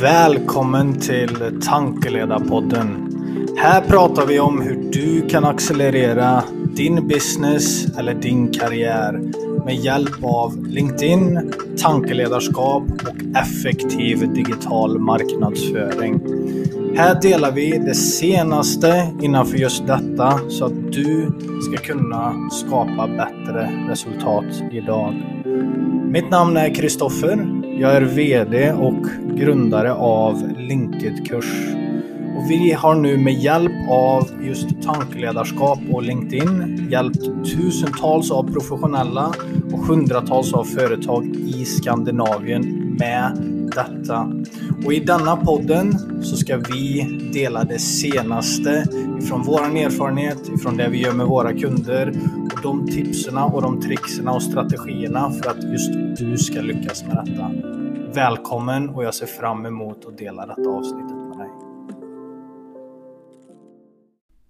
Välkommen 0.00 1.00
till 1.00 1.60
Tankeledarpodden. 1.62 3.08
Här 3.58 3.80
pratar 3.80 4.26
vi 4.26 4.40
om 4.40 4.62
hur 4.62 4.90
du 4.92 5.28
kan 5.28 5.44
accelerera 5.44 6.44
din 6.76 7.08
business 7.08 7.86
eller 7.98 8.14
din 8.14 8.52
karriär 8.52 9.20
med 9.64 9.74
hjälp 9.74 10.24
av 10.24 10.66
LinkedIn, 10.66 11.52
tankeledarskap 11.82 12.82
och 12.82 13.36
effektiv 13.36 14.32
digital 14.32 14.98
marknadsföring. 14.98 16.20
Här 16.96 17.20
delar 17.20 17.52
vi 17.52 17.78
det 17.78 17.94
senaste 17.94 19.12
innanför 19.20 19.56
just 19.56 19.86
detta 19.86 20.40
så 20.48 20.64
att 20.64 20.92
du 20.92 21.30
ska 21.60 21.76
kunna 21.86 22.50
skapa 22.50 23.06
bättre 23.06 23.70
resultat 23.88 24.62
idag. 24.72 25.14
Mitt 26.10 26.30
namn 26.30 26.56
är 26.56 26.74
Kristoffer. 26.74 27.61
Jag 27.78 27.96
är 27.96 28.02
VD 28.02 28.72
och 28.72 29.06
grundare 29.36 29.92
av 29.92 30.52
Linked-kurs. 30.58 31.74
Och 32.36 32.50
vi 32.50 32.72
har 32.72 32.94
nu 32.94 33.18
med 33.18 33.34
hjälp 33.34 33.72
av 33.90 34.28
just 34.42 34.82
tankeledarskap 34.82 35.78
och 35.92 36.02
LinkedIn 36.02 36.88
hjälpt 36.90 37.20
tusentals 37.44 38.30
av 38.30 38.52
professionella 38.52 39.34
och 39.72 39.78
hundratals 39.78 40.52
av 40.52 40.64
företag 40.64 41.26
i 41.26 41.64
Skandinavien 41.64 42.96
med 42.98 43.36
detta. 43.74 44.32
Och 44.84 44.92
i 44.92 45.00
denna 45.00 45.36
podden 45.36 45.98
så 46.22 46.36
ska 46.36 46.56
vi 46.56 47.06
dela 47.32 47.64
det 47.64 47.78
senaste 47.78 48.86
ifrån 49.18 49.42
våran 49.42 49.76
erfarenhet, 49.76 50.48
ifrån 50.54 50.76
det 50.76 50.88
vi 50.88 51.02
gör 51.02 51.12
med 51.12 51.26
våra 51.26 51.52
kunder 51.52 52.12
de 52.62 52.86
tipsen 52.86 53.38
och 53.38 53.62
de 53.62 53.80
trickserna 53.80 54.32
och 54.32 54.42
strategierna 54.42 55.30
för 55.30 55.50
att 55.50 55.64
just 55.72 55.92
du 56.18 56.38
ska 56.38 56.60
lyckas 56.60 57.04
med 57.04 57.24
detta. 57.24 57.50
Välkommen 58.14 58.88
och 58.88 59.04
jag 59.04 59.14
ser 59.14 59.26
fram 59.26 59.66
emot 59.66 60.04
att 60.04 60.18
dela 60.18 60.46
detta 60.46 60.70
avsnittet 60.70 61.16
med 61.16 61.38
dig. 61.38 61.50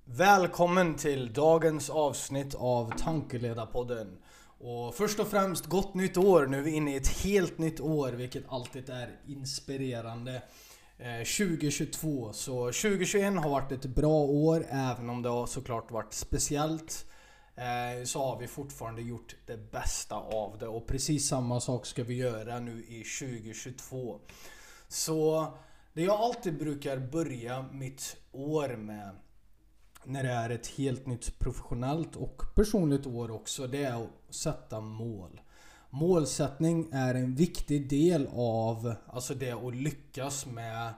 Välkommen 0.05 0.95
till 0.95 1.33
dagens 1.33 1.91
avsnitt 1.91 2.55
av 2.55 2.93
Tankeledarpodden. 2.99 4.19
Och 4.59 4.95
först 4.95 5.21
och 5.21 5.29
främst 5.29 5.67
gott 5.67 5.95
nytt 5.95 6.17
år. 6.17 6.47
Nu 6.47 6.59
är 6.59 6.63
vi 6.63 6.71
inne 6.71 6.95
i 6.95 6.97
ett 6.97 7.25
helt 7.25 7.59
nytt 7.59 7.81
år 7.81 8.13
vilket 8.13 8.45
alltid 8.49 8.91
är 8.91 9.09
inspirerande. 9.27 10.43
Eh, 10.99 11.25
2022. 11.25 12.33
Så 12.33 12.65
2021 12.65 13.35
har 13.43 13.51
varit 13.51 13.73
ett 13.73 13.87
bra 13.87 14.25
år 14.25 14.65
även 14.71 15.11
om 15.11 15.23
det 15.23 15.29
har 15.29 15.47
såklart 15.47 15.91
varit 15.91 16.13
speciellt. 16.13 17.07
Eh, 17.55 18.05
så 18.05 18.23
har 18.23 18.39
vi 18.39 18.49
fortfarande 18.49 19.03
gjort 19.03 19.37
det 19.47 19.73
bästa 19.73 20.17
av 20.17 20.59
det 20.59 20.69
och 20.69 20.87
precis 20.87 21.29
samma 21.29 21.61
sak 21.61 21.87
ska 21.87 22.05
vi 22.05 22.15
göra 22.15 22.61
nu 22.61 22.85
i 22.89 23.05
2022. 23.05 24.21
Så 24.89 25.47
det 25.93 26.03
jag 26.03 26.21
alltid 26.21 26.59
brukar 26.59 26.97
börja 26.99 27.65
mitt 27.73 28.17
år 28.33 28.77
med 28.77 29.11
när 30.05 30.23
det 30.23 30.31
är 30.31 30.51
ett 30.51 30.67
helt 30.67 31.07
nytt 31.07 31.39
professionellt 31.39 32.17
och 32.17 32.43
personligt 32.55 33.07
år 33.07 33.31
också, 33.31 33.67
det 33.67 33.85
är 33.85 34.03
att 34.03 34.35
sätta 34.35 34.81
mål. 34.81 35.41
Målsättning 35.91 36.89
är 36.93 37.15
en 37.15 37.35
viktig 37.35 37.89
del 37.89 38.29
av 38.35 38.95
alltså 39.07 39.35
det 39.35 39.51
att 39.51 39.75
lyckas 39.75 40.47
med 40.47 40.95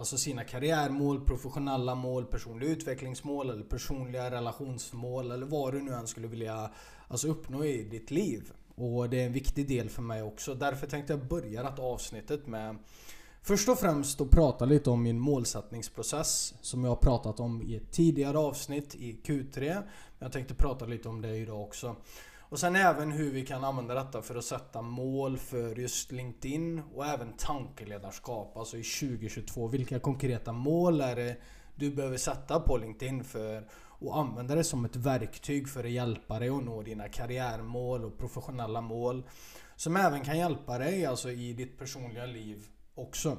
alltså 0.00 0.18
sina 0.18 0.44
karriärmål, 0.44 1.20
professionella 1.20 1.94
mål, 1.94 2.26
personliga 2.26 2.70
utvecklingsmål 2.70 3.50
eller 3.50 3.64
personliga 3.64 4.30
relationsmål 4.30 5.30
eller 5.30 5.46
vad 5.46 5.72
du 5.72 5.82
nu 5.82 5.92
än 5.92 6.06
skulle 6.06 6.26
vilja 6.26 6.70
alltså 7.08 7.28
uppnå 7.28 7.64
i 7.64 7.82
ditt 7.82 8.10
liv. 8.10 8.52
Och 8.74 9.10
det 9.10 9.22
är 9.22 9.26
en 9.26 9.32
viktig 9.32 9.68
del 9.68 9.90
för 9.90 10.02
mig 10.02 10.22
också. 10.22 10.54
Därför 10.54 10.86
tänkte 10.86 11.12
jag 11.12 11.26
börja 11.26 11.62
detta 11.62 11.82
avsnittet 11.82 12.46
med 12.46 12.78
Först 13.42 13.68
och 13.68 13.78
främst 13.78 14.20
att 14.20 14.30
prata 14.30 14.64
lite 14.64 14.90
om 14.90 15.02
min 15.02 15.18
målsättningsprocess 15.18 16.54
som 16.60 16.84
jag 16.84 16.90
har 16.90 16.96
pratat 16.96 17.40
om 17.40 17.62
i 17.62 17.76
ett 17.76 17.90
tidigare 17.90 18.38
avsnitt 18.38 18.94
i 18.94 19.20
Q3. 19.24 19.74
Men 19.74 19.84
jag 20.18 20.32
tänkte 20.32 20.54
prata 20.54 20.86
lite 20.86 21.08
om 21.08 21.22
det 21.22 21.36
idag 21.36 21.62
också. 21.62 21.96
Och 22.50 22.58
sen 22.58 22.76
även 22.76 23.12
hur 23.12 23.30
vi 23.30 23.46
kan 23.46 23.64
använda 23.64 23.94
detta 23.94 24.22
för 24.22 24.36
att 24.36 24.44
sätta 24.44 24.82
mål 24.82 25.38
för 25.38 25.76
just 25.76 26.12
LinkedIn 26.12 26.82
och 26.94 27.06
även 27.06 27.32
tankeledarskap, 27.32 28.56
alltså 28.56 28.76
i 28.76 28.82
2022. 28.82 29.68
Vilka 29.68 29.98
konkreta 29.98 30.52
mål 30.52 31.00
är 31.00 31.16
det 31.16 31.36
du 31.74 31.90
behöver 31.90 32.16
sätta 32.16 32.60
på 32.60 32.76
LinkedIn 32.76 33.24
för 33.24 33.56
att 34.00 34.12
använda 34.12 34.54
det 34.54 34.64
som 34.64 34.84
ett 34.84 34.96
verktyg 34.96 35.68
för 35.68 35.84
att 35.84 35.90
hjälpa 35.90 36.38
dig 36.38 36.48
att 36.48 36.64
nå 36.64 36.82
dina 36.82 37.08
karriärmål 37.08 38.04
och 38.04 38.18
professionella 38.18 38.80
mål. 38.80 39.22
Som 39.76 39.96
även 39.96 40.24
kan 40.24 40.38
hjälpa 40.38 40.78
dig 40.78 41.06
alltså 41.06 41.30
i 41.30 41.52
ditt 41.52 41.78
personliga 41.78 42.26
liv 42.26 42.66
också. 42.94 43.38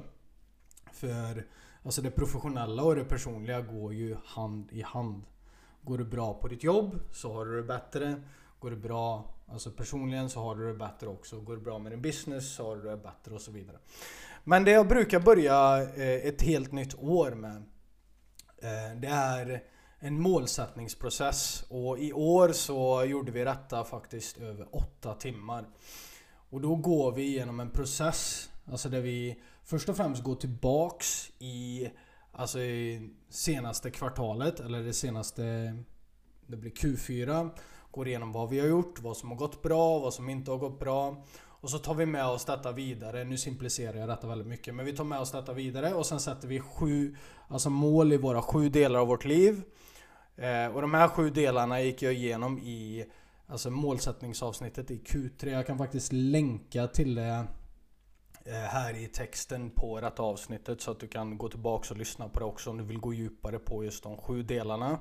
För 0.92 1.46
alltså 1.82 2.02
det 2.02 2.10
professionella 2.10 2.82
och 2.82 2.94
det 2.94 3.04
personliga 3.04 3.60
går 3.60 3.94
ju 3.94 4.16
hand 4.24 4.72
i 4.72 4.82
hand. 4.82 5.24
Går 5.82 5.98
du 5.98 6.04
bra 6.04 6.34
på 6.34 6.48
ditt 6.48 6.64
jobb 6.64 7.00
så 7.10 7.32
har 7.32 7.44
du 7.44 7.56
det 7.56 7.62
bättre. 7.62 8.22
Går 8.62 8.70
det 8.70 8.76
bra 8.76 9.34
alltså 9.46 9.70
personligen 9.70 10.30
så 10.30 10.40
har 10.40 10.56
du 10.56 10.66
det 10.66 10.78
bättre 10.78 11.08
också. 11.08 11.40
Går 11.40 11.56
det 11.56 11.62
bra 11.62 11.78
med 11.78 11.92
din 11.92 12.02
business 12.02 12.54
så 12.54 12.68
har 12.68 12.76
du 12.76 12.82
det 12.82 12.96
bättre 12.96 13.34
och 13.34 13.40
så 13.40 13.50
vidare. 13.50 13.78
Men 14.44 14.64
det 14.64 14.70
jag 14.70 14.88
brukar 14.88 15.20
börja 15.20 15.82
eh, 15.82 16.26
ett 16.26 16.42
helt 16.42 16.72
nytt 16.72 16.94
år 16.94 17.30
med 17.30 17.56
eh, 18.62 19.00
det 19.00 19.08
är 19.08 19.62
en 19.98 20.20
målsättningsprocess 20.20 21.64
och 21.68 21.98
i 21.98 22.12
år 22.12 22.48
så 22.48 23.04
gjorde 23.04 23.32
vi 23.32 23.44
detta 23.44 23.84
faktiskt 23.84 24.38
över 24.38 24.76
8 24.76 25.14
timmar. 25.14 25.68
Och 26.50 26.60
då 26.60 26.76
går 26.76 27.12
vi 27.12 27.22
igenom 27.22 27.60
en 27.60 27.70
process 27.70 28.50
Alltså 28.70 28.88
där 28.88 29.00
vi 29.00 29.40
först 29.64 29.88
och 29.88 29.96
främst 29.96 30.22
går 30.22 30.34
tillbaks 30.34 31.30
i 31.38 31.90
Alltså 32.32 32.60
i 32.60 33.10
senaste 33.28 33.90
kvartalet 33.90 34.60
eller 34.60 34.82
det 34.82 34.92
senaste 34.92 35.42
Det 36.46 36.56
blir 36.56 36.70
Q4 36.70 37.50
Går 37.92 38.08
igenom 38.08 38.32
vad 38.32 38.50
vi 38.50 38.60
har 38.60 38.66
gjort, 38.66 39.00
vad 39.00 39.16
som 39.16 39.30
har 39.30 39.36
gått 39.36 39.62
bra, 39.62 39.98
vad 39.98 40.14
som 40.14 40.28
inte 40.28 40.50
har 40.50 40.58
gått 40.58 40.78
bra. 40.78 41.24
Och 41.60 41.70
så 41.70 41.78
tar 41.78 41.94
vi 41.94 42.06
med 42.06 42.26
oss 42.26 42.44
detta 42.44 42.72
vidare, 42.72 43.24
nu 43.24 43.38
simplicerar 43.38 43.98
jag 43.98 44.08
detta 44.08 44.26
väldigt 44.26 44.46
mycket 44.46 44.74
Men 44.74 44.86
vi 44.86 44.92
tar 44.92 45.04
med 45.04 45.18
oss 45.20 45.32
detta 45.32 45.52
vidare 45.52 45.94
och 45.94 46.06
sen 46.06 46.20
sätter 46.20 46.48
vi 46.48 46.60
sju 46.60 47.16
Alltså 47.48 47.70
mål 47.70 48.12
i 48.12 48.16
våra 48.16 48.42
sju 48.42 48.68
delar 48.68 49.00
av 49.00 49.06
vårt 49.06 49.24
liv. 49.24 49.62
Eh, 50.36 50.66
Och 50.74 50.82
de 50.82 50.94
här 50.94 51.08
sju 51.08 51.30
delarna 51.30 51.80
gick 51.80 52.02
jag 52.02 52.14
igenom 52.14 52.58
i 52.58 53.06
Alltså 53.46 53.70
målsättningsavsnittet 53.70 54.90
i 54.90 54.98
Q3 54.98 55.48
Jag 55.48 55.66
kan 55.66 55.78
faktiskt 55.78 56.12
länka 56.12 56.86
till 56.86 57.14
det 57.14 57.46
Eh, 58.44 58.54
här 58.54 58.94
i 58.96 59.06
texten 59.06 59.70
på 59.70 60.00
detta 60.00 60.22
avsnittet 60.22 60.80
så 60.80 60.90
att 60.90 61.00
du 61.00 61.08
kan 61.08 61.38
gå 61.38 61.48
tillbaka 61.48 61.88
och 61.90 61.96
lyssna 61.96 62.28
på 62.28 62.40
det 62.40 62.46
också 62.46 62.70
om 62.70 62.78
du 62.78 62.84
vill 62.84 62.98
gå 62.98 63.14
djupare 63.14 63.58
på 63.58 63.84
just 63.84 64.02
de 64.02 64.16
sju 64.16 64.42
delarna. 64.42 64.98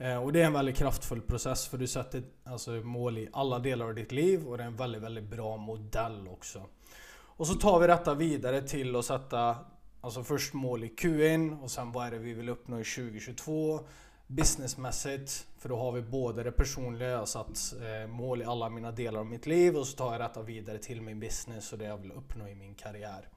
Eh, 0.00 0.22
och 0.22 0.32
det 0.32 0.42
är 0.42 0.46
en 0.46 0.52
väldigt 0.52 0.76
kraftfull 0.76 1.20
process 1.20 1.68
för 1.68 1.78
du 1.78 1.86
sätter 1.86 2.22
alltså 2.44 2.70
mål 2.70 3.18
i 3.18 3.28
alla 3.32 3.58
delar 3.58 3.86
av 3.86 3.94
ditt 3.94 4.12
liv 4.12 4.48
och 4.48 4.56
det 4.56 4.62
är 4.62 4.66
en 4.66 4.76
väldigt, 4.76 5.02
väldigt 5.02 5.30
bra 5.30 5.56
modell 5.56 6.28
också. 6.28 6.66
Och 7.12 7.46
så 7.46 7.54
tar 7.54 7.80
vi 7.80 7.86
detta 7.86 8.14
vidare 8.14 8.62
till 8.62 8.96
att 8.96 9.04
sätta 9.04 9.56
Alltså 10.02 10.24
först 10.24 10.54
mål 10.54 10.84
i 10.84 10.88
Q1 10.88 11.62
och 11.62 11.70
sen 11.70 11.92
vad 11.92 12.06
är 12.06 12.10
det 12.10 12.18
vi 12.18 12.34
vill 12.34 12.48
uppnå 12.48 12.80
i 12.80 12.84
2022 12.84 13.80
businessmässigt. 14.26 15.46
För 15.58 15.68
då 15.68 15.76
har 15.76 15.92
vi 15.92 16.02
både 16.02 16.42
det 16.42 16.52
personliga, 16.52 17.08
jag 17.08 17.18
har 17.18 17.26
satt 17.26 17.74
eh, 17.82 18.08
mål 18.08 18.42
i 18.42 18.44
alla 18.44 18.70
mina 18.70 18.92
delar 18.92 19.20
av 19.20 19.26
mitt 19.26 19.46
liv 19.46 19.76
och 19.76 19.86
så 19.86 19.96
tar 19.96 20.12
jag 20.12 20.20
detta 20.20 20.42
vidare 20.42 20.78
till 20.78 21.02
min 21.02 21.20
business 21.20 21.72
och 21.72 21.78
det 21.78 21.84
jag 21.84 21.96
vill 21.96 22.12
uppnå 22.12 22.48
i 22.48 22.54
min 22.54 22.74
karriär. 22.74 23.28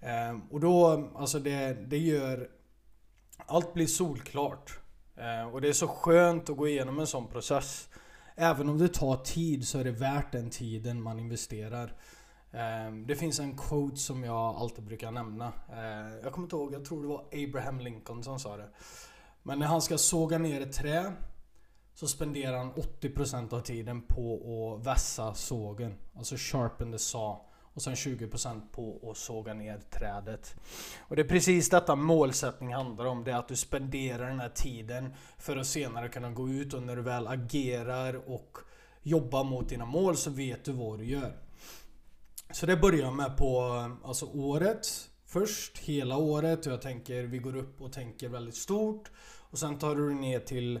Eh, 0.00 0.38
och 0.50 0.60
då, 0.60 1.08
alltså 1.14 1.38
det, 1.38 1.72
det 1.72 1.98
gör... 1.98 2.50
Allt 3.46 3.74
blir 3.74 3.86
solklart. 3.86 4.78
Eh, 5.16 5.54
och 5.54 5.60
det 5.60 5.68
är 5.68 5.72
så 5.72 5.88
skönt 5.88 6.50
att 6.50 6.56
gå 6.56 6.68
igenom 6.68 7.00
en 7.00 7.06
sån 7.06 7.28
process. 7.28 7.88
Även 8.34 8.68
om 8.68 8.78
det 8.78 8.88
tar 8.88 9.16
tid 9.16 9.68
så 9.68 9.78
är 9.78 9.84
det 9.84 9.90
värt 9.90 10.32
den 10.32 10.50
tiden 10.50 11.02
man 11.02 11.18
investerar. 11.18 11.96
Ehm, 12.52 13.06
det 13.06 13.16
finns 13.16 13.40
en 13.40 13.56
quote 13.56 13.96
som 13.96 14.24
jag 14.24 14.56
alltid 14.56 14.84
brukar 14.84 15.10
nämna. 15.10 15.52
Eh, 15.68 16.16
jag 16.22 16.32
kommer 16.32 16.46
inte 16.46 16.56
ihåg, 16.56 16.74
jag 16.74 16.84
tror 16.84 17.02
det 17.02 17.08
var 17.08 17.24
Abraham 17.32 17.80
Lincoln 17.80 18.24
som 18.24 18.38
sa 18.38 18.56
det. 18.56 18.68
Men 19.42 19.58
när 19.58 19.66
han 19.66 19.82
ska 19.82 19.98
såga 19.98 20.38
ner 20.38 20.60
ett 20.60 20.72
trä 20.72 21.12
så 21.94 22.06
spenderar 22.06 22.58
han 22.58 22.72
80% 22.72 23.52
av 23.52 23.60
tiden 23.60 24.02
på 24.02 24.74
att 24.74 24.86
vässa 24.86 25.34
sågen. 25.34 25.94
Alltså 26.14 26.34
sharpen 26.38 26.92
the 26.92 26.98
saw. 26.98 27.51
Och 27.74 27.82
sen 27.82 27.94
20% 27.94 28.60
på 28.72 29.10
att 29.10 29.16
såga 29.16 29.54
ner 29.54 29.80
trädet. 29.90 30.54
Och 31.08 31.16
det 31.16 31.22
är 31.22 31.28
precis 31.28 31.70
detta 31.70 31.96
målsättning 31.96 32.74
handlar 32.74 33.04
om. 33.04 33.24
Det 33.24 33.32
är 33.32 33.36
att 33.36 33.48
du 33.48 33.56
spenderar 33.56 34.28
den 34.28 34.40
här 34.40 34.52
tiden 34.54 35.14
för 35.38 35.56
att 35.56 35.66
senare 35.66 36.08
kunna 36.08 36.30
gå 36.30 36.48
ut 36.48 36.74
och 36.74 36.82
när 36.82 36.96
du 36.96 37.02
väl 37.02 37.26
agerar 37.26 38.30
och 38.30 38.58
jobbar 39.02 39.44
mot 39.44 39.68
dina 39.68 39.86
mål 39.86 40.16
så 40.16 40.30
vet 40.30 40.64
du 40.64 40.72
vad 40.72 40.98
du 40.98 41.04
gör. 41.04 41.36
Så 42.52 42.66
det 42.66 42.76
börjar 42.76 43.00
jag 43.00 43.14
med 43.14 43.36
på 43.36 43.60
alltså 44.04 44.26
året. 44.26 44.86
Först 45.26 45.78
hela 45.78 46.16
året 46.16 46.66
och 46.66 46.72
jag 46.72 46.82
tänker 46.82 47.22
vi 47.22 47.38
går 47.38 47.56
upp 47.56 47.80
och 47.80 47.92
tänker 47.92 48.28
väldigt 48.28 48.56
stort. 48.56 49.10
Och 49.50 49.58
sen 49.58 49.78
tar 49.78 49.94
du 49.94 50.14
ner 50.14 50.40
till 50.40 50.76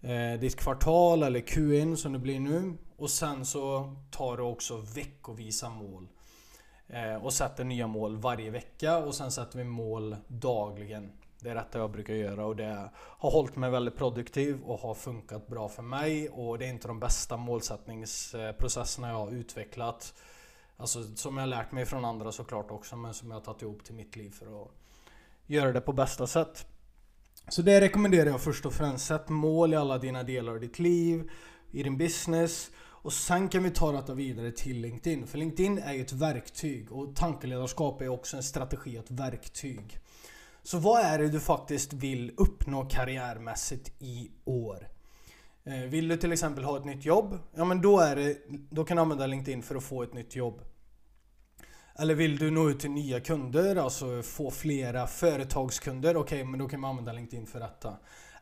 eh, 0.00 0.40
ditt 0.40 0.56
kvartal 0.56 1.22
eller 1.22 1.40
Q1 1.40 1.96
som 1.96 2.12
det 2.12 2.18
blir 2.18 2.40
nu. 2.40 2.76
Och 2.96 3.10
sen 3.10 3.46
så 3.46 3.94
tar 4.10 4.36
du 4.36 4.42
också 4.42 4.76
veckovisa 4.76 5.70
mål. 5.70 6.08
Eh, 6.88 7.14
och 7.14 7.32
sätter 7.32 7.64
nya 7.64 7.86
mål 7.86 8.16
varje 8.16 8.50
vecka 8.50 8.98
och 8.98 9.14
sen 9.14 9.30
sätter 9.30 9.58
vi 9.58 9.64
mål 9.64 10.16
dagligen. 10.28 11.12
Det 11.40 11.50
är 11.50 11.54
detta 11.54 11.78
jag 11.78 11.90
brukar 11.90 12.14
göra 12.14 12.46
och 12.46 12.56
det 12.56 12.90
har 12.94 13.30
hållit 13.30 13.56
mig 13.56 13.70
väldigt 13.70 13.96
produktiv 13.96 14.62
och 14.62 14.80
har 14.80 14.94
funkat 14.94 15.46
bra 15.46 15.68
för 15.68 15.82
mig 15.82 16.28
och 16.28 16.58
det 16.58 16.66
är 16.66 16.68
inte 16.68 16.88
de 16.88 17.00
bästa 17.00 17.36
målsättningsprocesserna 17.36 19.08
jag 19.08 19.16
har 19.16 19.32
utvecklat. 19.32 20.14
Alltså 20.76 21.02
som 21.16 21.36
jag 21.36 21.42
har 21.42 21.46
lärt 21.46 21.72
mig 21.72 21.86
från 21.86 22.04
andra 22.04 22.32
såklart 22.32 22.70
också 22.70 22.96
men 22.96 23.14
som 23.14 23.30
jag 23.30 23.36
har 23.36 23.42
tagit 23.42 23.62
ihop 23.62 23.84
till 23.84 23.94
mitt 23.94 24.16
liv 24.16 24.30
för 24.30 24.62
att 24.62 24.70
göra 25.46 25.72
det 25.72 25.80
på 25.80 25.92
bästa 25.92 26.26
sätt. 26.26 26.66
Så 27.48 27.62
det 27.62 27.80
rekommenderar 27.80 28.30
jag 28.30 28.40
först 28.40 28.66
och 28.66 28.72
främst. 28.72 29.06
Sätt 29.06 29.28
mål 29.28 29.72
i 29.72 29.76
alla 29.76 29.98
dina 29.98 30.22
delar 30.22 30.52
av 30.52 30.60
ditt 30.60 30.78
liv, 30.78 31.30
i 31.70 31.82
din 31.82 31.98
business 31.98 32.70
och 33.06 33.12
sen 33.12 33.48
kan 33.48 33.62
vi 33.62 33.70
ta 33.70 33.92
detta 33.92 34.14
vidare 34.14 34.50
till 34.50 34.80
LinkedIn. 34.80 35.26
För 35.26 35.38
LinkedIn 35.38 35.78
är 35.78 35.92
ju 35.92 36.00
ett 36.00 36.12
verktyg 36.12 36.92
och 36.92 37.16
tankeledarskap 37.16 38.00
är 38.00 38.08
också 38.08 38.36
en 38.36 38.42
strategi, 38.42 38.96
ett 38.96 39.10
verktyg. 39.10 39.98
Så 40.62 40.78
vad 40.78 41.00
är 41.00 41.18
det 41.18 41.28
du 41.28 41.40
faktiskt 41.40 41.92
vill 41.92 42.32
uppnå 42.36 42.84
karriärmässigt 42.84 43.92
i 43.98 44.30
år? 44.44 44.88
Eh, 45.64 45.74
vill 45.74 46.08
du 46.08 46.16
till 46.16 46.32
exempel 46.32 46.64
ha 46.64 46.78
ett 46.78 46.84
nytt 46.84 47.04
jobb? 47.04 47.38
Ja 47.54 47.64
men 47.64 47.82
då, 47.82 48.00
är 48.00 48.16
det, 48.16 48.36
då 48.48 48.84
kan 48.84 48.96
du 48.96 49.00
använda 49.00 49.26
LinkedIn 49.26 49.62
för 49.62 49.76
att 49.76 49.84
få 49.84 50.02
ett 50.02 50.14
nytt 50.14 50.36
jobb. 50.36 50.60
Eller 51.98 52.14
vill 52.14 52.38
du 52.38 52.50
nå 52.50 52.70
ut 52.70 52.80
till 52.80 52.90
nya 52.90 53.20
kunder, 53.20 53.76
alltså 53.76 54.22
få 54.22 54.50
flera 54.50 55.06
företagskunder? 55.06 56.16
Okej, 56.16 56.40
okay, 56.40 56.50
men 56.50 56.60
då 56.60 56.68
kan 56.68 56.80
man 56.80 56.90
använda 56.90 57.12
LinkedIn 57.12 57.46
för 57.46 57.60
detta. 57.60 57.96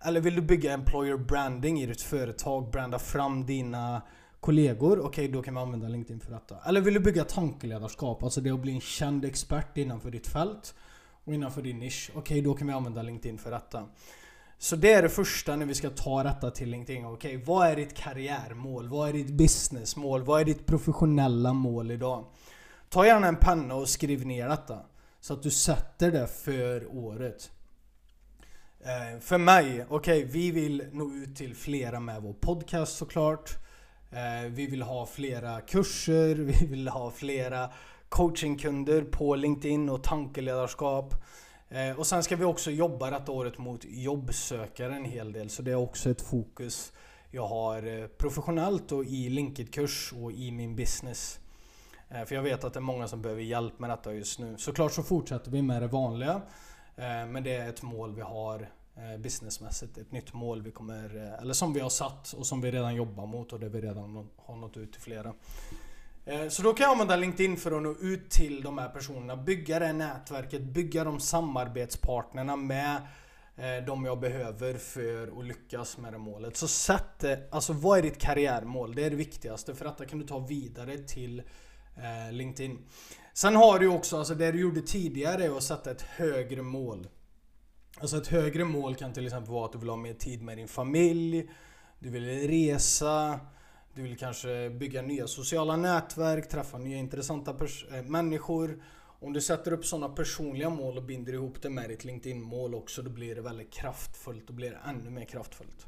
Eller 0.04 0.20
vill 0.20 0.34
du 0.34 0.42
bygga 0.42 0.72
employer 0.72 1.16
branding 1.16 1.80
i 1.80 1.86
ditt 1.86 2.02
företag, 2.02 2.70
branda 2.70 2.98
fram 2.98 3.46
dina 3.46 4.02
kollegor? 4.44 4.98
Okej, 4.98 5.08
okay, 5.08 5.28
då 5.28 5.42
kan 5.42 5.54
vi 5.54 5.60
använda 5.60 5.88
LinkedIn 5.88 6.20
för 6.20 6.32
detta. 6.32 6.56
Eller 6.66 6.80
vill 6.80 6.94
du 6.94 7.00
bygga 7.00 7.24
tankeledarskap, 7.24 8.22
alltså 8.22 8.40
det 8.40 8.50
att 8.50 8.60
bli 8.60 8.72
en 8.72 8.80
känd 8.80 9.24
expert 9.24 9.76
innanför 9.76 10.10
ditt 10.10 10.26
fält 10.26 10.74
och 11.24 11.34
innanför 11.34 11.62
din 11.62 11.78
nisch? 11.78 12.10
Okej, 12.10 12.20
okay, 12.20 12.40
då 12.40 12.54
kan 12.54 12.66
vi 12.66 12.72
använda 12.72 13.02
LinkedIn 13.02 13.38
för 13.38 13.50
detta. 13.50 13.86
Så 14.58 14.76
det 14.76 14.92
är 14.92 15.02
det 15.02 15.08
första 15.08 15.56
när 15.56 15.66
vi 15.66 15.74
ska 15.74 15.90
ta 15.90 16.22
detta 16.22 16.50
till 16.50 16.70
LinkedIn. 16.70 17.04
Okej, 17.04 17.36
okay, 17.36 17.46
vad 17.46 17.68
är 17.68 17.76
ditt 17.76 17.94
karriärmål? 17.94 18.88
Vad 18.88 19.08
är 19.08 19.12
ditt 19.12 19.30
businessmål? 19.30 20.22
Vad 20.22 20.40
är 20.40 20.44
ditt 20.44 20.66
professionella 20.66 21.52
mål 21.52 21.90
idag? 21.90 22.24
Ta 22.88 23.06
gärna 23.06 23.26
en 23.26 23.36
penna 23.36 23.74
och 23.74 23.88
skriv 23.88 24.26
ner 24.26 24.48
detta. 24.48 24.78
Så 25.20 25.34
att 25.34 25.42
du 25.42 25.50
sätter 25.50 26.12
det 26.12 26.26
för 26.26 26.96
året. 26.96 27.50
Eh, 28.80 29.20
för 29.20 29.38
mig, 29.38 29.86
okej, 29.88 30.18
okay, 30.18 30.24
vi 30.24 30.50
vill 30.50 30.84
nå 30.92 31.12
ut 31.14 31.36
till 31.36 31.54
flera 31.54 32.00
med 32.00 32.22
vår 32.22 32.32
podcast 32.32 32.96
såklart. 32.96 33.63
Eh, 34.14 34.50
vi 34.50 34.66
vill 34.66 34.82
ha 34.82 35.06
flera 35.06 35.60
kurser, 35.60 36.34
vi 36.60 36.66
vill 36.66 36.88
ha 36.88 37.10
flera 37.10 37.70
coachingkunder 38.08 39.02
på 39.02 39.34
LinkedIn 39.34 39.88
och 39.88 40.02
tankeledarskap. 40.02 41.14
Eh, 41.68 41.98
och 41.98 42.06
sen 42.06 42.22
ska 42.22 42.36
vi 42.36 42.44
också 42.44 42.70
jobba 42.70 43.10
detta 43.10 43.32
året 43.32 43.58
mot 43.58 43.84
jobbsökare 43.84 44.96
en 44.96 45.04
hel 45.04 45.32
del, 45.32 45.50
så 45.50 45.62
det 45.62 45.70
är 45.70 45.76
också 45.76 46.10
ett 46.10 46.20
fokus 46.20 46.92
jag 47.30 47.46
har 47.46 47.86
eh, 47.86 48.06
professionellt 48.06 48.92
och 48.92 49.04
i 49.04 49.28
LinkedIn-kurs 49.28 50.12
och 50.22 50.32
i 50.32 50.50
min 50.50 50.76
business. 50.76 51.40
För 52.26 52.34
jag 52.34 52.42
vet 52.42 52.64
att 52.64 52.72
det 52.72 52.78
är 52.78 52.82
många 52.82 53.08
som 53.08 53.22
behöver 53.22 53.42
hjälp 53.42 53.78
med 53.78 53.90
detta 53.90 54.14
just 54.14 54.38
nu. 54.38 54.54
Såklart 54.58 54.92
så 54.92 55.02
fortsätter 55.02 55.50
vi 55.50 55.62
med 55.62 55.82
det 55.82 55.88
vanliga. 55.88 56.42
Men 57.28 57.42
det 57.44 57.54
är 57.54 57.68
ett 57.68 57.82
mål 57.82 58.14
vi 58.14 58.20
har 58.20 58.68
Eh, 58.96 59.20
businessmässigt. 59.20 59.98
Ett 59.98 60.12
nytt 60.12 60.34
mål 60.34 60.62
vi 60.62 60.70
kommer, 60.70 61.16
eh, 61.16 61.42
eller 61.42 61.54
som 61.54 61.72
vi 61.72 61.80
har 61.80 61.90
satt 61.90 62.32
och 62.32 62.46
som 62.46 62.60
vi 62.60 62.70
redan 62.70 62.94
jobbar 62.94 63.26
mot 63.26 63.52
och 63.52 63.60
det 63.60 63.68
vi 63.68 63.80
redan 63.80 64.28
har 64.36 64.56
nått 64.56 64.76
ut 64.76 64.92
till 64.92 65.00
flera. 65.00 65.34
Eh, 66.24 66.48
så 66.48 66.62
då 66.62 66.74
kan 66.74 66.84
jag 66.84 66.92
använda 66.92 67.16
LinkedIn 67.16 67.56
för 67.56 67.72
att 67.72 67.82
nå 67.82 67.94
ut 68.00 68.30
till 68.30 68.62
de 68.62 68.78
här 68.78 68.88
personerna, 68.88 69.36
bygga 69.36 69.78
det 69.78 69.92
nätverket, 69.92 70.62
bygga 70.62 71.04
de 71.04 71.20
samarbetspartnerna 71.20 72.56
med 72.56 73.00
de 73.86 74.04
jag 74.04 74.20
behöver 74.20 74.74
för 74.74 75.38
att 75.38 75.44
lyckas 75.44 75.98
med 75.98 76.12
det 76.12 76.18
målet. 76.18 76.56
Så 76.56 76.68
sätt 76.68 77.18
det, 77.18 77.48
alltså 77.50 77.72
vad 77.72 77.98
är 77.98 78.02
ditt 78.02 78.18
karriärmål? 78.18 78.94
Det 78.94 79.04
är 79.04 79.10
det 79.10 79.16
viktigaste 79.16 79.74
för 79.74 79.84
att 79.86 79.98
det 79.98 80.06
kan 80.06 80.18
du 80.18 80.26
ta 80.26 80.38
vidare 80.38 80.98
till 80.98 81.42
LinkedIn. 82.30 82.78
Sen 83.32 83.56
har 83.56 83.78
du 83.78 83.88
också, 83.88 84.18
alltså 84.18 84.34
det 84.34 84.52
du 84.52 84.60
gjorde 84.60 84.82
tidigare, 84.82 85.56
att 85.56 85.62
sätta 85.62 85.90
ett 85.90 86.02
högre 86.02 86.62
mål. 86.62 87.08
Alltså 88.00 88.16
ett 88.16 88.26
högre 88.26 88.64
mål 88.64 88.94
kan 88.94 89.12
till 89.12 89.26
exempel 89.26 89.52
vara 89.52 89.64
att 89.64 89.72
du 89.72 89.78
vill 89.78 89.88
ha 89.88 89.96
mer 89.96 90.14
tid 90.14 90.42
med 90.42 90.58
din 90.58 90.68
familj, 90.68 91.50
du 91.98 92.10
vill 92.10 92.48
resa, 92.48 93.40
du 93.94 94.02
vill 94.02 94.18
kanske 94.18 94.70
bygga 94.70 95.02
nya 95.02 95.26
sociala 95.26 95.76
nätverk, 95.76 96.48
träffa 96.48 96.78
nya 96.78 96.98
intressanta 96.98 97.56
äh, 97.92 98.02
människor. 98.02 98.82
Om 99.20 99.32
du 99.32 99.40
sätter 99.40 99.72
upp 99.72 99.84
sådana 99.84 100.08
personliga 100.08 100.70
mål 100.70 100.96
och 100.96 101.02
binder 101.02 101.32
ihop 101.32 101.62
det 101.62 101.70
med 101.70 101.88
ditt 101.88 102.04
LinkedIn-mål 102.04 102.74
också, 102.74 103.02
då 103.02 103.10
blir 103.10 103.34
det 103.34 103.40
väldigt 103.40 103.72
kraftfullt. 103.72 104.46
Då 104.46 104.52
blir 104.52 104.70
det 104.70 104.78
ännu 104.88 105.10
mer 105.10 105.24
kraftfullt. 105.24 105.86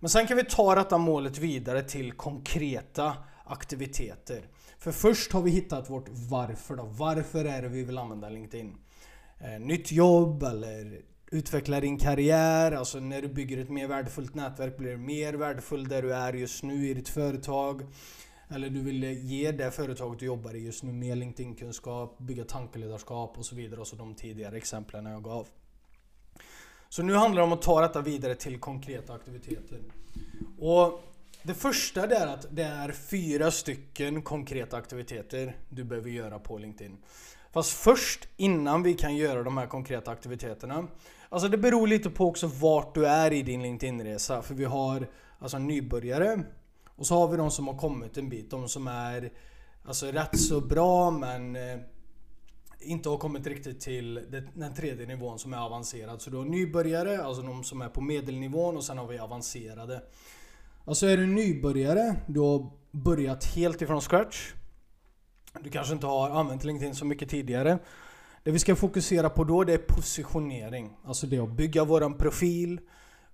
Men 0.00 0.10
sen 0.10 0.26
kan 0.26 0.36
vi 0.36 0.44
ta 0.44 0.74
detta 0.74 0.98
målet 0.98 1.38
vidare 1.38 1.82
till 1.82 2.12
konkreta 2.12 3.16
aktiviteter. 3.44 4.48
För 4.78 4.92
först 4.92 5.32
har 5.32 5.42
vi 5.42 5.50
hittat 5.50 5.90
vårt 5.90 6.08
varför 6.08 6.76
då. 6.76 6.84
Varför 6.84 7.44
är 7.44 7.62
det 7.62 7.68
vi 7.68 7.84
vill 7.84 7.98
använda 7.98 8.28
LinkedIn? 8.28 8.76
Eh, 9.38 9.60
nytt 9.60 9.92
jobb 9.92 10.42
eller 10.42 11.02
utveckla 11.32 11.80
din 11.80 11.98
karriär. 11.98 12.72
Alltså 12.72 13.00
när 13.00 13.22
du 13.22 13.28
bygger 13.28 13.58
ett 13.58 13.70
mer 13.70 13.88
värdefullt 13.88 14.34
nätverk 14.34 14.76
blir 14.76 14.90
du 14.90 14.96
mer 14.96 15.34
värdefull 15.34 15.88
där 15.88 16.02
du 16.02 16.14
är 16.14 16.32
just 16.32 16.62
nu 16.62 16.88
i 16.88 16.94
ditt 16.94 17.08
företag. 17.08 17.82
Eller 18.48 18.70
du 18.70 18.82
vill 18.82 19.02
ge 19.02 19.52
det 19.52 19.70
företaget 19.70 20.18
du 20.18 20.26
jobbar 20.26 20.54
i 20.54 20.64
just 20.64 20.82
nu 20.82 20.92
mer 20.92 21.16
LinkedIn-kunskap, 21.16 22.18
bygga 22.18 22.44
tankeledarskap 22.44 23.38
och 23.38 23.46
så 23.46 23.54
vidare. 23.54 23.80
Alltså 23.80 23.96
de 23.96 24.14
tidigare 24.14 24.56
exemplen 24.56 25.06
jag 25.06 25.24
gav. 25.24 25.48
Så 26.88 27.02
nu 27.02 27.14
handlar 27.14 27.42
det 27.42 27.46
om 27.46 27.52
att 27.52 27.62
ta 27.62 27.80
detta 27.80 28.00
vidare 28.00 28.34
till 28.34 28.60
konkreta 28.60 29.12
aktiviteter. 29.12 29.80
Och 30.58 31.02
det 31.42 31.54
första 31.54 32.04
är 32.04 32.26
att 32.26 32.46
det 32.50 32.62
är 32.62 32.92
fyra 32.92 33.50
stycken 33.50 34.22
konkreta 34.22 34.76
aktiviteter 34.76 35.56
du 35.68 35.84
behöver 35.84 36.10
göra 36.10 36.38
på 36.38 36.58
LinkedIn. 36.58 36.96
Fast 37.52 37.72
först, 37.72 38.28
innan 38.36 38.82
vi 38.82 38.94
kan 38.94 39.16
göra 39.16 39.42
de 39.42 39.56
här 39.56 39.66
konkreta 39.66 40.10
aktiviteterna. 40.10 40.88
Alltså 41.32 41.48
det 41.48 41.58
beror 41.58 41.86
lite 41.86 42.10
på 42.10 42.28
också 42.28 42.46
vart 42.46 42.94
du 42.94 43.06
är 43.06 43.32
i 43.32 43.42
din 43.42 43.62
LinkedIn-resa. 43.62 44.42
För 44.42 44.54
vi 44.54 44.64
har 44.64 45.08
alltså 45.38 45.58
nybörjare. 45.58 46.42
Och 46.96 47.06
så 47.06 47.14
har 47.14 47.28
vi 47.28 47.36
de 47.36 47.50
som 47.50 47.66
har 47.68 47.76
kommit 47.76 48.16
en 48.16 48.28
bit. 48.28 48.50
De 48.50 48.68
som 48.68 48.86
är 48.86 49.32
alltså 49.84 50.06
rätt 50.06 50.40
så 50.40 50.60
bra 50.60 51.10
men 51.10 51.56
eh, 51.56 51.78
inte 52.80 53.08
har 53.08 53.16
kommit 53.16 53.46
riktigt 53.46 53.80
till 53.80 54.14
den 54.54 54.74
tredje 54.74 55.06
nivån 55.06 55.38
som 55.38 55.52
är 55.52 55.58
avancerad. 55.58 56.22
Så 56.22 56.30
du 56.30 56.36
har 56.36 56.44
nybörjare, 56.44 57.24
alltså 57.24 57.42
de 57.42 57.64
som 57.64 57.82
är 57.82 57.88
på 57.88 58.00
medelnivån 58.00 58.76
och 58.76 58.84
sen 58.84 58.98
har 58.98 59.06
vi 59.06 59.18
avancerade. 59.18 60.02
Alltså 60.84 61.06
är 61.06 61.16
du 61.16 61.26
nybörjare, 61.26 62.16
du 62.26 62.40
har 62.40 62.70
börjat 62.90 63.44
helt 63.44 63.82
ifrån 63.82 64.00
scratch. 64.00 64.52
Du 65.60 65.70
kanske 65.70 65.94
inte 65.94 66.06
har 66.06 66.30
använt 66.30 66.64
LinkedIn 66.64 66.94
så 66.94 67.04
mycket 67.04 67.28
tidigare. 67.28 67.78
Det 68.44 68.50
vi 68.50 68.58
ska 68.58 68.76
fokusera 68.76 69.30
på 69.30 69.44
då 69.44 69.64
det 69.64 69.74
är 69.74 69.78
positionering. 69.78 70.96
Alltså 71.04 71.26
det 71.26 71.36
är 71.36 71.42
att 71.42 71.56
bygga 71.56 71.84
våran 71.84 72.18
profil, 72.18 72.80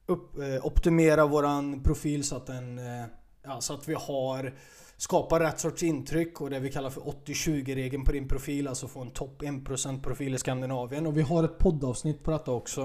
upp, 0.06 0.38
eh, 0.38 0.66
optimera 0.66 1.26
våran 1.26 1.82
profil 1.82 2.24
så 2.24 2.36
att, 2.36 2.46
den, 2.46 2.78
eh, 2.78 3.04
ja, 3.42 3.60
så 3.60 3.74
att 3.74 3.88
vi 3.88 3.94
har 3.94 4.54
skapar 4.96 5.40
rätt 5.40 5.60
sorts 5.60 5.82
intryck 5.82 6.40
och 6.40 6.50
det 6.50 6.60
vi 6.60 6.72
kallar 6.72 6.90
för 6.90 7.00
80-20 7.00 7.74
regeln 7.74 8.04
på 8.04 8.12
din 8.12 8.28
profil. 8.28 8.68
Alltså 8.68 8.88
få 8.88 9.00
en 9.00 9.10
topp 9.10 9.42
1% 9.42 10.02
profil 10.02 10.34
i 10.34 10.38
Skandinavien. 10.38 11.06
Och 11.06 11.16
vi 11.16 11.22
har 11.22 11.44
ett 11.44 11.58
poddavsnitt 11.58 12.22
på 12.22 12.30
detta 12.30 12.50
också. 12.50 12.80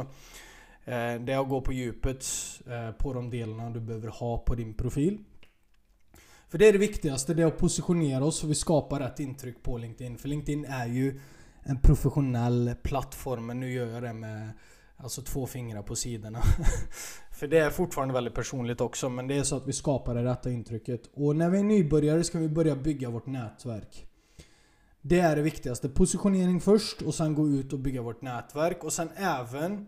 Eh, 0.85 1.15
det 1.21 1.33
är 1.33 1.41
att 1.41 1.49
gå 1.49 1.61
på 1.61 1.73
djupet 1.73 2.25
eh, 2.67 2.91
på 2.91 3.13
de 3.13 3.29
delarna 3.29 3.69
du 3.69 3.79
behöver 3.79 4.07
ha 4.07 4.37
på 4.37 4.55
din 4.55 4.73
profil. 4.73 5.17
För 6.49 6.57
det 6.57 6.67
är 6.67 6.73
det 6.73 6.79
viktigaste, 6.79 7.33
det 7.33 7.43
är 7.43 7.47
att 7.47 7.57
positionera 7.57 8.25
oss 8.25 8.37
så 8.37 8.47
vi 8.47 8.55
skapar 8.55 8.99
rätt 8.99 9.19
intryck 9.19 9.63
på 9.63 9.77
LinkedIn. 9.77 10.17
För 10.17 10.29
LinkedIn 10.29 10.65
är 10.65 10.87
ju 10.87 11.19
en 11.63 11.77
professionell 11.77 12.75
plattform, 12.83 13.45
men 13.45 13.59
nu 13.59 13.71
gör 13.71 13.87
jag 13.87 14.03
det 14.03 14.13
med 14.13 14.49
alltså 14.97 15.21
två 15.21 15.47
fingrar 15.47 15.81
på 15.81 15.95
sidorna. 15.95 16.41
För 17.31 17.47
det 17.47 17.57
är 17.57 17.69
fortfarande 17.69 18.13
väldigt 18.13 18.35
personligt 18.35 18.81
också, 18.81 19.09
men 19.09 19.27
det 19.27 19.37
är 19.37 19.43
så 19.43 19.57
att 19.57 19.67
vi 19.67 19.73
skapar 19.73 20.15
det 20.15 20.23
rätta 20.23 20.51
intrycket. 20.51 21.09
Och 21.13 21.35
när 21.35 21.49
vi 21.49 21.59
är 21.59 21.63
nybörjare 21.63 22.23
ska 22.23 22.39
vi 22.39 22.49
börja 22.49 22.75
bygga 22.75 23.09
vårt 23.09 23.25
nätverk. 23.25 24.05
Det 25.01 25.19
är 25.19 25.35
det 25.35 25.41
viktigaste. 25.41 25.89
Positionering 25.89 26.61
först 26.61 27.01
och 27.01 27.15
sen 27.15 27.35
gå 27.35 27.49
ut 27.49 27.73
och 27.73 27.79
bygga 27.79 28.01
vårt 28.01 28.21
nätverk. 28.21 28.83
Och 28.83 28.93
sen 28.93 29.09
även 29.15 29.87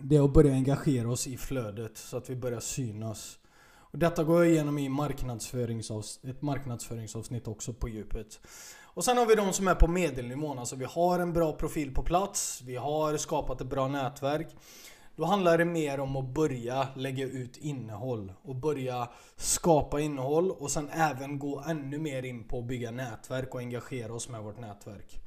det 0.00 0.16
är 0.16 0.24
att 0.24 0.32
börja 0.32 0.52
engagera 0.52 1.10
oss 1.10 1.26
i 1.26 1.36
flödet 1.36 1.98
så 1.98 2.16
att 2.16 2.30
vi 2.30 2.36
börjar 2.36 2.60
synas. 2.60 3.38
Och 3.94 3.98
detta 3.98 4.24
går 4.24 4.44
jag 4.44 4.52
igenom 4.52 4.78
i 4.78 4.88
marknadsföringsavs 4.88 6.20
ett 6.24 6.42
marknadsföringsavsnitt 6.42 7.48
också 7.48 7.72
på 7.72 7.88
djupet. 7.88 8.40
Och 8.94 9.04
sen 9.04 9.18
har 9.18 9.26
vi 9.26 9.34
de 9.34 9.52
som 9.52 9.68
är 9.68 9.74
på 9.74 9.88
medelnivån. 9.88 10.58
Alltså 10.58 10.76
vi 10.76 10.84
har 10.84 11.18
en 11.18 11.32
bra 11.32 11.52
profil 11.52 11.94
på 11.94 12.02
plats. 12.02 12.62
Vi 12.66 12.76
har 12.76 13.16
skapat 13.16 13.60
ett 13.60 13.66
bra 13.66 13.88
nätverk. 13.88 14.56
Då 15.16 15.24
handlar 15.24 15.58
det 15.58 15.64
mer 15.64 16.00
om 16.00 16.16
att 16.16 16.34
börja 16.34 16.88
lägga 16.96 17.24
ut 17.24 17.56
innehåll 17.56 18.32
och 18.42 18.56
börja 18.56 19.08
skapa 19.36 20.00
innehåll 20.00 20.50
och 20.50 20.70
sen 20.70 20.88
även 20.88 21.38
gå 21.38 21.64
ännu 21.68 21.98
mer 21.98 22.22
in 22.22 22.48
på 22.48 22.58
att 22.58 22.64
bygga 22.64 22.90
nätverk 22.90 23.54
och 23.54 23.60
engagera 23.60 24.14
oss 24.14 24.28
med 24.28 24.42
vårt 24.42 24.60
nätverk. 24.60 25.20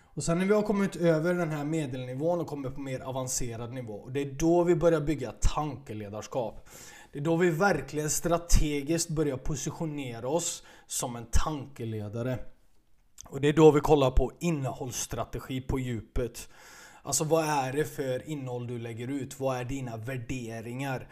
Och 0.00 0.24
sen 0.24 0.38
när 0.38 0.46
vi 0.46 0.54
har 0.54 0.62
kommit 0.62 0.96
över 0.96 1.34
den 1.34 1.50
här 1.50 1.64
medelnivån 1.64 2.40
och 2.40 2.46
kommit 2.46 2.74
på 2.74 2.80
mer 2.80 3.00
avancerad 3.00 3.72
nivå, 3.72 3.94
och 3.94 4.12
det 4.12 4.20
är 4.20 4.32
då 4.32 4.64
vi 4.64 4.74
börjar 4.74 5.00
bygga 5.00 5.32
tankeledarskap. 5.32 6.68
Det 7.12 7.18
är 7.18 7.22
då 7.22 7.36
vi 7.36 7.50
verkligen 7.50 8.10
strategiskt 8.10 9.08
börjar 9.08 9.36
positionera 9.36 10.28
oss 10.28 10.62
som 10.86 11.16
en 11.16 11.26
tankeledare. 11.30 12.38
Och 13.30 13.40
det 13.40 13.48
är 13.48 13.52
då 13.52 13.70
vi 13.70 13.80
kollar 13.80 14.10
på 14.10 14.32
innehållsstrategi 14.40 15.60
på 15.60 15.78
djupet. 15.78 16.48
Alltså 17.02 17.24
vad 17.24 17.44
är 17.44 17.72
det 17.72 17.84
för 17.84 18.28
innehåll 18.28 18.66
du 18.66 18.78
lägger 18.78 19.08
ut? 19.08 19.40
Vad 19.40 19.56
är 19.56 19.64
dina 19.64 19.96
värderingar? 19.96 21.08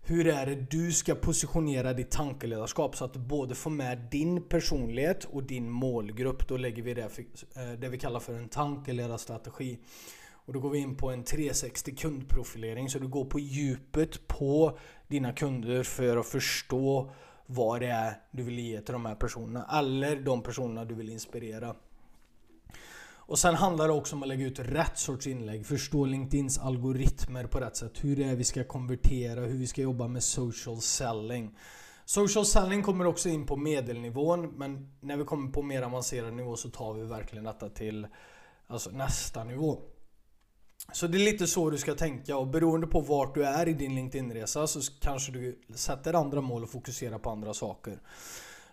Hur 0.00 0.26
är 0.26 0.46
det 0.46 0.70
du 0.70 0.92
ska 0.92 1.14
positionera 1.14 1.92
ditt 1.92 2.10
tankeledarskap 2.10 2.96
så 2.96 3.04
att 3.04 3.12
du 3.12 3.18
både 3.18 3.54
får 3.54 3.70
med 3.70 3.98
din 4.10 4.42
personlighet 4.42 5.24
och 5.24 5.42
din 5.42 5.70
målgrupp. 5.70 6.48
Då 6.48 6.56
lägger 6.56 6.82
vi 6.82 6.94
det, 6.94 7.08
för, 7.08 7.22
eh, 7.22 7.78
det 7.78 7.88
vi 7.88 7.98
kallar 7.98 8.20
för 8.20 8.34
en 8.34 8.48
tankeledarstrategi. 8.48 9.78
Och 10.30 10.52
då 10.52 10.60
går 10.60 10.70
vi 10.70 10.78
in 10.78 10.96
på 10.96 11.10
en 11.10 11.24
360 11.24 11.94
kundprofilering 11.94 12.90
så 12.90 12.98
du 12.98 13.08
går 13.08 13.24
på 13.24 13.38
djupet 13.38 14.26
på 14.26 14.78
dina 15.08 15.32
kunder 15.32 15.82
för 15.82 16.16
att 16.16 16.26
förstå 16.26 17.10
vad 17.50 17.80
det 17.80 17.86
är 17.86 18.14
du 18.30 18.42
vill 18.42 18.58
ge 18.58 18.80
till 18.80 18.92
de 18.92 19.06
här 19.06 19.14
personerna 19.14 19.66
eller 19.78 20.16
de 20.16 20.42
personerna 20.42 20.84
du 20.84 20.94
vill 20.94 21.10
inspirera. 21.10 21.74
Och 23.28 23.38
sen 23.38 23.54
handlar 23.54 23.88
det 23.88 23.94
också 23.94 24.16
om 24.16 24.22
att 24.22 24.28
lägga 24.28 24.46
ut 24.46 24.58
rätt 24.58 24.98
sorts 24.98 25.26
inlägg, 25.26 25.66
förstå 25.66 26.04
LinkedIns 26.04 26.58
algoritmer 26.58 27.44
på 27.44 27.60
rätt 27.60 27.76
sätt, 27.76 28.04
hur 28.04 28.16
det 28.16 28.24
är 28.24 28.36
vi 28.36 28.44
ska 28.44 28.64
konvertera, 28.64 29.40
hur 29.40 29.58
vi 29.58 29.66
ska 29.66 29.82
jobba 29.82 30.08
med 30.08 30.22
social 30.22 30.80
selling. 30.80 31.56
Social 32.04 32.46
selling 32.46 32.82
kommer 32.82 33.06
också 33.06 33.28
in 33.28 33.46
på 33.46 33.56
medelnivån, 33.56 34.46
men 34.56 34.92
när 35.00 35.16
vi 35.16 35.24
kommer 35.24 35.52
på 35.52 35.62
mer 35.62 35.82
avancerad 35.82 36.34
nivå 36.34 36.56
så 36.56 36.70
tar 36.70 36.94
vi 36.94 37.04
verkligen 37.04 37.44
detta 37.44 37.68
till 37.68 38.06
alltså 38.66 38.90
nästa 38.90 39.44
nivå. 39.44 39.80
Så 40.92 41.06
det 41.06 41.18
är 41.18 41.24
lite 41.32 41.46
så 41.46 41.70
du 41.70 41.78
ska 41.78 41.94
tänka 41.94 42.36
och 42.36 42.46
beroende 42.46 42.86
på 42.86 43.00
vart 43.00 43.34
du 43.34 43.44
är 43.44 43.68
i 43.68 43.72
din 43.72 43.94
LinkedIn-resa 43.94 44.66
så 44.66 44.80
kanske 45.00 45.32
du 45.32 45.58
sätter 45.74 46.14
andra 46.14 46.40
mål 46.40 46.62
och 46.62 46.70
fokuserar 46.70 47.18
på 47.18 47.30
andra 47.30 47.54
saker. 47.54 47.98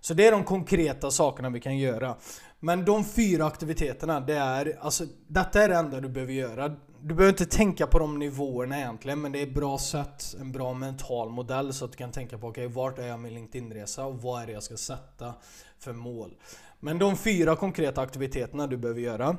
Så 0.02 0.14
det 0.14 0.28
är 0.28 0.32
de 0.32 0.44
konkreta 0.44 1.12
sakerna 1.12 1.50
vi 1.50 1.60
kan 1.60 1.78
göra. 1.78 2.16
Men 2.60 2.86
de 2.86 3.06
fyra 3.06 3.46
aktiviteterna, 3.46 4.20
det 4.20 4.36
är, 4.36 4.78
alltså, 4.82 5.06
detta 5.28 5.64
är 5.64 5.70
det 5.70 5.76
enda 5.76 6.02
du 6.02 6.10
behöver 6.10 6.34
göra. 6.34 6.76
Du 7.02 7.16
behöver 7.16 7.30
inte 7.30 7.46
tänka 7.46 7.88
på 7.88 8.00
de 8.00 8.20
nivåerna 8.20 8.78
egentligen, 8.78 9.22
men 9.22 9.32
det 9.32 9.40
är 9.40 9.48
ett 9.48 9.54
bra 9.54 9.78
sätt, 9.78 10.36
en 10.40 10.52
bra 10.52 10.74
mental 10.74 11.30
modell 11.30 11.74
så 11.74 11.86
att 11.86 11.92
du 11.92 11.98
kan 11.98 12.12
tänka 12.12 12.38
på 12.38 12.48
okej, 12.48 12.66
okay, 12.66 12.76
vart 12.76 13.00
är 13.00 13.08
jag 13.08 13.20
med 13.20 13.32
LinkedIn-resa 13.32 14.06
och 14.06 14.22
vad 14.22 14.42
är 14.42 14.46
det 14.46 14.54
jag 14.54 14.64
ska 14.64 14.78
sätta 14.78 15.34
för 15.80 15.94
mål? 15.94 16.36
Men 16.80 17.00
de 17.00 17.18
fyra 17.18 17.56
konkreta 17.56 18.02
aktiviteterna 18.02 18.68
du 18.68 18.78
behöver 18.78 19.02
göra. 19.02 19.38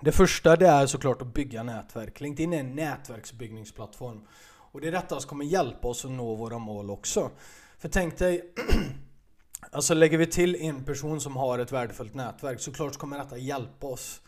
Det 0.00 0.12
första 0.12 0.56
det 0.56 0.68
är 0.68 0.86
såklart 0.86 1.22
att 1.22 1.34
bygga 1.34 1.62
nätverk. 1.62 2.20
LinkedIn 2.20 2.52
är 2.52 2.60
en 2.60 2.74
nätverksbyggningsplattform. 2.74 4.26
Och 4.72 4.80
det 4.80 4.88
är 4.88 4.92
detta 4.92 5.20
som 5.20 5.28
kommer 5.28 5.44
hjälpa 5.44 5.88
oss 5.88 6.04
att 6.04 6.10
nå 6.10 6.34
våra 6.34 6.58
mål 6.58 6.90
också. 6.90 7.30
För 7.78 7.88
tänk 7.88 8.18
dig 8.18 8.54
Alltså 9.70 9.94
lägger 9.94 10.18
vi 10.18 10.26
till 10.26 10.56
en 10.56 10.84
person 10.84 11.20
som 11.20 11.36
har 11.36 11.58
ett 11.58 11.72
värdefullt 11.72 12.14
nätverk 12.14 12.60
så 12.60 12.72
klart 12.72 12.96
kommer 12.96 13.18
detta 13.18 13.38
hjälpa 13.38 13.86
oss. 13.86 14.20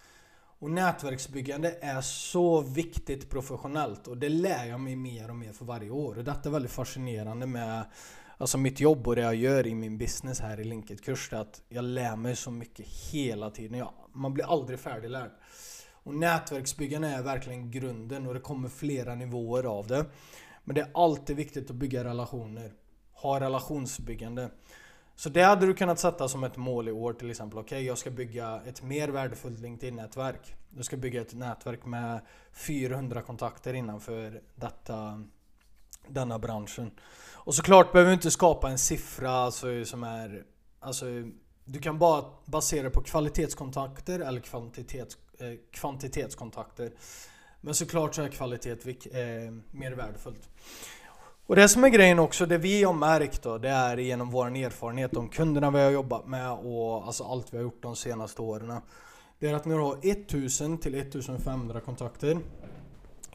Och 0.59 0.71
nätverksbyggande 0.71 1.77
är 1.81 2.01
så 2.01 2.61
viktigt 2.61 3.31
professionellt 3.31 4.07
och 4.07 4.17
det 4.17 4.29
lär 4.29 4.67
jag 4.67 4.81
mig 4.81 4.97
mer 4.97 5.31
och 5.31 5.37
mer 5.37 5.53
för 5.53 5.65
varje 5.65 5.91
år. 5.91 6.19
Och 6.19 6.25
detta 6.25 6.49
är 6.49 6.53
väldigt 6.53 6.73
fascinerande 6.73 7.47
med 7.47 7.85
alltså 8.38 8.59
mitt 8.59 8.81
jobb 8.81 9.09
och 9.09 9.16
det 9.16 9.23
jag 9.23 9.35
gör 9.35 9.66
i 9.66 9.75
min 9.75 9.99
business 9.99 10.40
här 10.40 10.61
i 10.61 10.64
Linked 10.64 11.05
kurs 11.05 11.33
att 11.33 11.62
jag 11.69 11.85
lär 11.85 12.16
mig 12.16 12.37
så 12.37 12.50
mycket 12.50 12.87
hela 12.87 13.50
tiden. 13.50 13.78
Ja, 13.78 13.95
man 14.12 14.35
blir 14.35 14.52
aldrig 14.52 14.78
färdiglärd. 14.78 15.31
Och 15.93 16.14
nätverksbyggande 16.14 17.09
är 17.09 17.23
verkligen 17.23 17.71
grunden 17.71 18.26
och 18.26 18.35
det 18.35 18.40
kommer 18.40 18.69
flera 18.69 19.14
nivåer 19.14 19.64
av 19.64 19.87
det. 19.87 20.07
Men 20.64 20.75
det 20.75 20.81
är 20.81 20.90
alltid 20.95 21.37
viktigt 21.37 21.71
att 21.71 21.76
bygga 21.76 22.05
relationer. 22.05 22.73
Ha 23.12 23.40
relationsbyggande. 23.40 24.50
Så 25.14 25.28
det 25.28 25.43
hade 25.43 25.66
du 25.66 25.75
kunnat 25.75 25.99
sätta 25.99 26.28
som 26.28 26.45
ett 26.45 26.57
mål 26.57 26.88
i 26.88 26.93
år 26.93 27.12
till 27.12 27.31
exempel. 27.31 27.59
Okej, 27.59 27.76
okay, 27.76 27.87
jag 27.87 27.99
ska 27.99 28.11
bygga 28.11 28.61
ett 28.66 28.83
mer 28.83 29.09
värdefullt 29.09 29.59
LinkedIn-nätverk. 29.59 30.55
Jag 30.76 30.85
ska 30.85 30.97
bygga 30.97 31.21
ett 31.21 31.35
nätverk 31.35 31.85
med 31.85 32.21
400 32.52 33.23
kontakter 33.23 33.75
innanför 33.75 34.43
detta, 34.55 35.25
denna 36.09 36.39
branschen. 36.39 36.91
Och 37.35 37.55
såklart 37.55 37.93
behöver 37.93 38.11
du 38.11 38.15
inte 38.15 38.31
skapa 38.31 38.71
en 38.71 38.79
siffra 38.79 39.31
alltså, 39.31 39.85
som 39.85 40.05
är... 40.05 40.45
Alltså, 40.81 41.07
du 41.65 41.79
kan 41.79 41.99
bara 41.99 42.25
basera 42.45 42.91
på 42.91 43.03
kvalitetskontakter 43.03 44.21
eller 44.21 44.41
kvantitets, 44.41 45.17
eh, 45.39 45.47
kvantitetskontakter. 45.73 46.93
Men 47.61 47.75
såklart 47.75 48.15
så 48.15 48.23
är 48.23 48.29
kvalitet 48.29 48.71
eh, 48.71 49.53
mer 49.71 49.93
värdefullt. 49.93 50.49
Och 51.47 51.57
det 51.57 51.69
som 51.69 51.85
är 51.85 51.89
grejen 51.89 52.19
också, 52.19 52.47
det 52.47 52.59
vi 52.59 52.83
har 52.83 52.93
märkt 52.93 53.43
då, 53.43 53.59
det 53.59 53.69
är 53.69 53.97
genom 53.97 54.31
vår 54.31 54.47
erfarenhet, 54.47 55.11
de 55.13 55.29
kunderna 55.29 55.71
vi 55.71 55.79
har 55.79 55.91
jobbat 55.91 56.27
med 56.27 56.53
och 56.53 57.07
alltså 57.07 57.25
allt 57.25 57.53
vi 57.53 57.57
har 57.57 57.65
gjort 57.65 57.83
de 57.83 57.97
senaste 57.97 58.43
åren. 58.43 58.81
Det 59.39 59.49
är 59.49 59.55
att 59.55 59.65
när 59.65 59.77
du 59.77 59.83
har 59.83 59.99
1000 60.03 60.79
till 60.79 60.95
1500 60.95 61.81
kontakter 61.81 62.39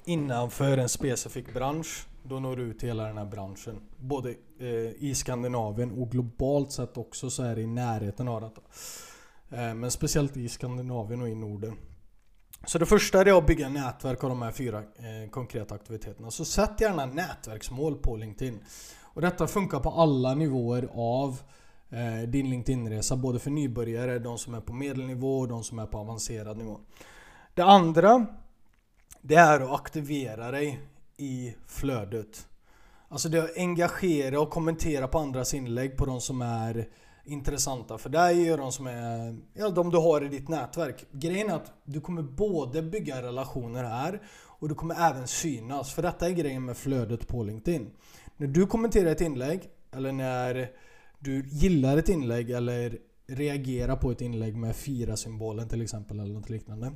innanför 0.06 0.78
en 0.78 0.90
specifik 0.90 1.54
bransch, 1.54 2.06
då 2.24 2.40
når 2.40 2.56
du 2.56 2.63
ut 2.63 2.80
till 2.80 2.88
hela 2.88 3.08
den 3.08 3.18
här 3.18 3.25
branschen. 3.25 3.82
Både 3.98 4.30
eh, 4.60 4.68
i 4.98 5.16
Skandinavien 5.16 5.92
och 5.92 6.12
globalt 6.12 6.72
sett 6.72 6.98
också 6.98 7.30
så 7.30 7.44
är 7.44 7.56
det 7.56 7.62
i 7.62 7.68
närheten 7.68 8.28
av 8.28 8.42
detta. 8.42 8.62
Eh, 9.50 9.74
men 9.74 9.92
speciellt 9.92 10.38
i 10.38 10.50
Skandinavien 10.50 11.22
och 11.22 11.30
i 11.30 11.36
Norden. 11.36 11.78
Så 12.66 12.78
det 12.78 12.86
första 12.86 13.22
är 13.22 13.38
att 13.38 13.48
bygga 13.48 13.70
nätverk 13.70 14.24
av 14.24 14.30
de 14.30 14.42
här 14.42 14.51
fyra 14.51 14.78
eh, 14.80 15.30
konkreta 15.32 15.75
aktiviteterna. 15.75 16.32
Så 16.32 16.46
sätt 16.46 16.82
gärna 16.82 17.06
nätverksmål 17.06 17.96
på 17.96 18.16
LinkedIn. 18.16 18.60
Och 19.01 19.22
detta 19.22 19.48
funkar 19.48 19.80
på 19.80 19.90
alla 19.90 20.36
nivåer 20.36 20.90
av 20.94 21.42
eh, 21.90 22.30
din 22.30 22.50
LinkedIn-resa. 22.50 23.16
Både 23.16 23.40
för 23.40 23.51
nybörjare, 23.51 24.20
de 24.20 24.38
som 24.38 24.54
är 24.54 24.62
på 24.62 24.74
medelnivå 24.74 25.40
och 25.40 25.48
de 25.48 25.63
som 25.63 25.80
är 25.80 25.86
på 25.86 25.98
avancerad 25.98 26.58
nivå. 26.58 26.80
Det 27.54 27.63
andra 27.63 28.25
det 29.22 29.36
är 29.36 29.60
att 29.60 29.72
aktivera 29.72 30.51
dig 30.51 30.80
i 31.22 31.56
flödet. 31.68 32.48
Alltså 33.10 33.30
det 33.30 33.38
är 33.38 33.44
att 33.44 33.58
engagera 33.58 34.40
och 34.40 34.50
kommentera 34.50 35.08
på 35.08 35.20
andras 35.20 35.54
inlägg 35.54 35.98
på 35.98 36.06
de 36.06 36.22
som 36.22 36.42
är 36.42 36.88
intressanta 37.25 37.98
för 37.98 38.10
dig 38.10 38.51
och 38.51 38.58
de 38.58 38.72
som 38.72 38.88
är, 38.88 39.38
ja, 39.54 39.70
de 39.70 39.90
du 39.90 39.98
har 39.98 40.25
i 40.25 40.28
ditt 40.28 40.50
nätverk. 40.50 41.06
Grejen 41.12 41.50
är 41.50 41.54
att 41.54 41.72
du 41.84 42.01
kommer 42.01 42.22
både 42.22 42.82
bygga 42.82 43.22
relationer 43.22 43.84
här 43.84 44.22
och 44.60 44.70
du 44.70 44.75
kommer 44.75 45.10
även 45.10 45.28
synas. 45.28 45.94
För 45.94 46.01
detta 46.01 46.28
är 46.28 46.32
grejen 46.32 46.66
med 46.66 46.78
flödet 46.78 47.28
på 47.28 47.44
LinkedIn. 47.44 47.92
När 48.38 48.48
du 48.48 48.68
kommenterar 48.68 49.12
ett 49.12 49.22
inlägg 49.22 49.70
eller 49.92 50.12
när 50.12 50.70
du 51.20 51.46
gillar 51.50 51.98
ett 51.98 52.10
inlägg 52.10 52.51
eller 52.51 52.98
reagerar 53.28 53.96
på 53.96 54.12
ett 54.12 54.22
inlägg 54.22 54.56
med 54.56 54.75
fira-symbolen 54.75 55.70
till 55.70 55.82
exempel 55.82 56.20
eller 56.20 56.34
något 56.34 56.50
liknande. 56.50 56.92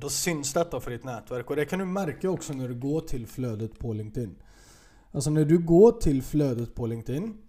Då 0.00 0.08
syns 0.08 0.52
detta 0.52 0.80
för 0.80 0.90
ditt 0.90 1.04
nätverk 1.04 1.50
och 1.50 1.56
det 1.56 1.64
kan 1.64 1.78
du 1.78 1.84
märka 1.84 2.30
också 2.30 2.52
när 2.52 2.68
du 2.68 2.74
går 2.74 3.00
till 3.00 3.26
flödet 3.26 3.78
på 3.78 3.92
LinkedIn. 3.92 4.36
Alltså 5.12 5.30
när 5.30 5.44
du 5.44 5.58
går 5.58 5.92
till 5.92 6.22
flödet 6.22 6.74
på 6.74 6.86
LinkedIn 6.86 7.42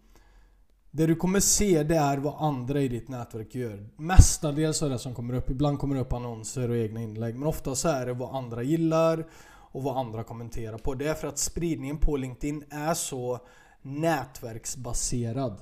det 0.97 1.05
du 1.05 1.15
kommer 1.15 1.39
se 1.39 1.83
det 1.83 1.95
är 1.95 2.17
vad 2.17 2.35
andra 2.39 2.81
i 2.81 2.87
ditt 2.87 3.09
nätverk 3.09 3.55
gör. 3.55 3.89
Mestadels 3.95 4.81
är 4.81 4.89
det 4.89 4.99
som 4.99 5.15
kommer 5.15 5.33
upp. 5.33 5.49
Ibland 5.49 5.79
kommer 5.79 5.95
det 5.95 6.01
upp 6.01 6.13
annonser 6.13 6.69
och 6.69 6.77
egna 6.77 7.01
inlägg. 7.01 7.35
Men 7.35 7.47
oftast 7.47 7.85
är 7.85 8.05
det 8.05 8.13
vad 8.13 8.35
andra 8.35 8.63
gillar 8.63 9.27
och 9.49 9.83
vad 9.83 9.97
andra 9.97 10.23
kommenterar 10.23 10.77
på. 10.77 10.93
Det 10.93 11.07
är 11.07 11.13
för 11.13 11.27
att 11.27 11.37
spridningen 11.37 11.97
på 11.97 12.17
LinkedIn 12.17 12.63
är 12.69 12.93
så 12.93 13.39
nätverksbaserad. 13.81 15.57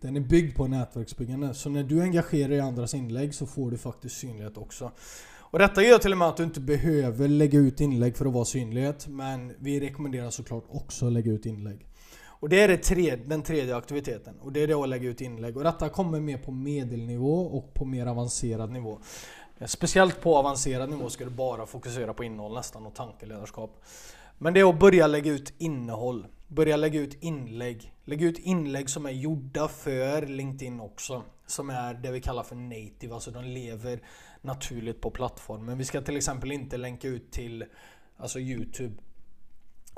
Den 0.00 0.16
är 0.16 0.20
byggd 0.20 0.56
på 0.56 0.66
nätverksbyggande. 0.66 1.54
Så 1.54 1.70
när 1.70 1.82
du 1.82 2.02
engagerar 2.02 2.52
i 2.52 2.60
andras 2.60 2.94
inlägg 2.94 3.34
så 3.34 3.46
får 3.46 3.70
du 3.70 3.78
faktiskt 3.78 4.16
synlighet 4.16 4.56
också. 4.56 4.92
Och 5.56 5.60
detta 5.60 5.82
gör 5.82 5.98
till 5.98 6.12
och 6.12 6.18
med 6.18 6.28
att 6.28 6.36
du 6.36 6.42
inte 6.42 6.60
behöver 6.60 7.28
lägga 7.28 7.58
ut 7.58 7.80
inlägg 7.80 8.16
för 8.16 8.26
att 8.26 8.32
vara 8.32 8.44
synlighet. 8.44 9.06
Men 9.08 9.54
vi 9.58 9.80
rekommenderar 9.80 10.30
såklart 10.30 10.64
också 10.68 11.06
att 11.06 11.12
lägga 11.12 11.32
ut 11.32 11.46
inlägg. 11.46 11.86
Och 12.24 12.48
det 12.48 12.60
är 12.60 12.68
det 12.68 12.76
tredje, 12.76 13.16
den 13.16 13.42
tredje 13.42 13.76
aktiviteten. 13.76 14.34
Och 14.40 14.52
det 14.52 14.62
är 14.62 14.66
det 14.66 14.74
att 14.74 14.88
lägga 14.88 15.08
ut 15.08 15.20
inlägg. 15.20 15.56
Och 15.56 15.64
detta 15.64 15.88
kommer 15.88 16.20
mer 16.20 16.38
på 16.38 16.50
medelnivå 16.50 17.40
och 17.40 17.74
på 17.74 17.84
mer 17.84 18.06
avancerad 18.06 18.70
nivå. 18.70 18.98
Speciellt 19.66 20.20
på 20.20 20.36
avancerad 20.36 20.90
nivå 20.90 21.10
ska 21.10 21.24
du 21.24 21.30
bara 21.30 21.66
fokusera 21.66 22.14
på 22.14 22.24
innehåll 22.24 22.54
nästan 22.54 22.86
och 22.86 22.94
tankeledarskap. 22.94 23.84
Men 24.38 24.54
det 24.54 24.60
är 24.60 24.68
att 24.68 24.80
börja 24.80 25.06
lägga 25.06 25.32
ut 25.32 25.52
innehåll. 25.58 26.26
Börja 26.48 26.76
lägga 26.76 27.00
ut 27.00 27.22
inlägg. 27.22 27.92
Lägg 28.04 28.22
ut 28.22 28.38
inlägg 28.38 28.90
som 28.90 29.06
är 29.06 29.10
gjorda 29.10 29.68
för 29.68 30.26
LinkedIn 30.26 30.80
också. 30.80 31.22
Som 31.46 31.70
är 31.70 31.94
det 31.94 32.10
vi 32.10 32.20
kallar 32.20 32.42
för 32.42 32.56
native, 32.56 33.14
alltså 33.14 33.30
de 33.30 33.44
lever 33.44 34.00
naturligt 34.46 35.00
på 35.00 35.10
plattformen. 35.10 35.78
Vi 35.78 35.84
ska 35.84 36.00
till 36.00 36.16
exempel 36.16 36.52
inte 36.52 36.76
länka 36.76 37.08
ut 37.08 37.30
till 37.30 37.64
alltså 38.16 38.38
Youtube. 38.38 38.94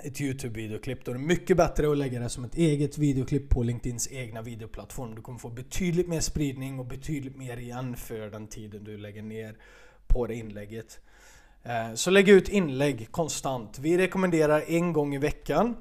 Ett 0.05 0.21
Youtube-videoklipp. 0.21 1.05
Då 1.05 1.11
är 1.11 1.15
det 1.15 1.21
mycket 1.21 1.57
bättre 1.57 1.91
att 1.91 1.99
lägga 1.99 2.21
det 2.21 2.29
som 2.29 2.45
ett 2.45 2.55
eget 2.55 2.99
videoklipp 2.99 3.51
på 3.51 3.63
LinkedIns 3.63 4.13
egna 4.13 4.43
videoplattform. 4.43 5.15
Du 5.15 5.23
kommer 5.23 5.39
få 5.39 5.51
betydligt 5.51 6.09
mer 6.09 6.21
spridning 6.21 6.79
och 6.79 6.87
betydligt 6.87 7.37
mer 7.37 7.57
igen 7.57 7.97
för 7.97 8.31
den 8.31 8.47
tiden 8.47 8.85
du 8.85 8.99
lägger 8.99 9.23
ner 9.23 9.57
på 10.07 10.27
det 10.27 10.35
inlägget. 10.35 11.01
Eh, 11.63 11.95
så 11.95 12.11
lägg 12.11 12.29
ut 12.29 12.49
inlägg 12.49 13.09
konstant. 13.11 13.79
Vi 13.79 13.99
rekommenderar 13.99 14.65
en 14.67 14.93
gång 14.93 15.15
i 15.15 15.19
veckan. 15.19 15.77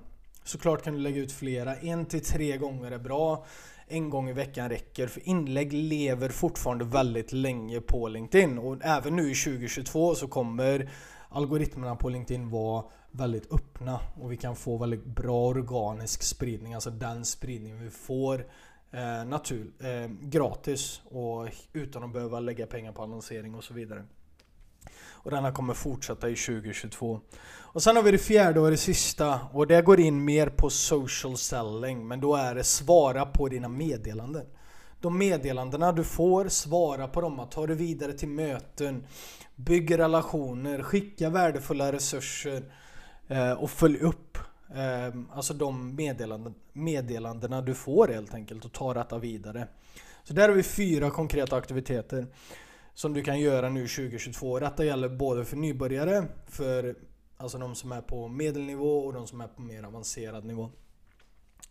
Såklart 0.47 0.83
kan 0.83 0.93
du 0.93 0.99
lägga 0.99 1.21
ut 1.21 1.31
flera. 1.31 1.75
En 1.75 2.05
till 2.05 2.23
tre 2.23 2.57
gånger 2.57 2.91
är 2.91 2.97
bra. 2.97 3.45
En 3.87 4.09
gång 4.09 4.29
i 4.29 4.33
veckan 4.33 4.69
räcker. 4.69 5.07
För 5.07 5.29
inlägg 5.29 5.73
lever 5.73 6.29
fortfarande 6.29 6.85
väldigt 6.85 7.31
länge 7.31 7.81
på 7.81 8.07
LinkedIn. 8.07 8.57
Och 8.57 8.77
även 8.81 9.15
nu 9.15 9.31
i 9.31 9.35
2022 9.35 10.15
så 10.15 10.27
kommer 10.27 10.89
algoritmerna 11.29 11.95
på 11.95 12.09
LinkedIn 12.09 12.49
vara 12.49 12.83
väldigt 13.11 13.53
öppna. 13.53 13.99
Och 14.21 14.31
vi 14.31 14.37
kan 14.37 14.55
få 14.55 14.77
väldigt 14.77 15.05
bra 15.05 15.47
organisk 15.47 16.23
spridning. 16.23 16.73
Alltså 16.73 16.89
den 16.89 17.25
spridning 17.25 17.79
vi 17.79 17.89
får 17.89 18.45
eh, 18.91 19.25
natur, 19.25 19.71
eh, 19.79 20.11
gratis 20.21 21.01
och 21.05 21.47
utan 21.73 22.03
att 22.03 22.13
behöva 22.13 22.39
lägga 22.39 22.67
pengar 22.67 22.91
på 22.91 23.03
annonsering 23.03 23.55
och 23.55 23.63
så 23.63 23.73
vidare. 23.73 24.05
Och 25.27 25.31
denna 25.31 25.51
kommer 25.51 25.73
fortsätta 25.73 26.29
i 26.29 26.35
2022. 26.35 27.19
Och 27.77 27.83
sen 27.83 27.95
har 27.95 28.03
vi 28.03 28.11
det 28.11 28.17
fjärde 28.17 28.59
och 28.59 28.71
det 28.71 28.77
sista 28.77 29.39
och 29.53 29.67
det 29.67 29.81
går 29.81 29.99
in 29.99 30.25
mer 30.25 30.47
på 30.49 30.69
social 30.69 31.37
selling 31.37 32.07
men 32.07 32.21
då 32.21 32.35
är 32.35 32.55
det 32.55 32.63
svara 32.63 33.25
på 33.25 33.47
dina 33.47 33.67
meddelanden. 33.67 34.45
De 35.01 35.17
meddelandena 35.17 35.91
du 35.91 36.03
får, 36.03 36.47
svara 36.47 37.07
på 37.07 37.21
dem, 37.21 37.47
ta 37.51 37.67
det 37.67 37.75
vidare 37.75 38.13
till 38.13 38.29
möten, 38.29 39.03
bygg 39.55 39.99
relationer, 39.99 40.83
skicka 40.83 41.29
värdefulla 41.29 41.91
resurser 41.91 42.63
eh, 43.27 43.51
och 43.51 43.69
följ 43.69 43.97
upp 43.97 44.37
eh, 44.75 45.21
alltså 45.33 45.53
de 45.53 45.95
meddelanden, 45.95 46.53
meddelandena 46.73 47.61
du 47.61 47.73
får 47.73 48.07
helt 48.07 48.33
enkelt 48.33 48.65
och 48.65 48.73
ta 48.73 48.93
detta 48.93 49.17
vidare. 49.17 49.67
Så 50.23 50.33
där 50.33 50.49
har 50.49 50.55
vi 50.55 50.63
fyra 50.63 51.09
konkreta 51.09 51.55
aktiviteter 51.55 52.27
som 52.97 53.13
du 53.13 53.23
kan 53.23 53.39
göra 53.39 53.69
nu 53.69 53.87
2022. 53.87 54.59
Detta 54.59 54.85
gäller 54.85 55.09
både 55.09 55.45
för 55.45 55.57
nybörjare, 55.57 56.27
för 56.47 56.95
alltså 57.37 57.57
de 57.57 57.75
som 57.75 57.91
är 57.91 58.01
på 58.01 58.27
medelnivå 58.27 58.99
och 58.99 59.13
de 59.13 59.27
som 59.27 59.41
är 59.41 59.47
på 59.47 59.61
mer 59.61 59.83
avancerad 59.83 60.45
nivå. 60.45 60.69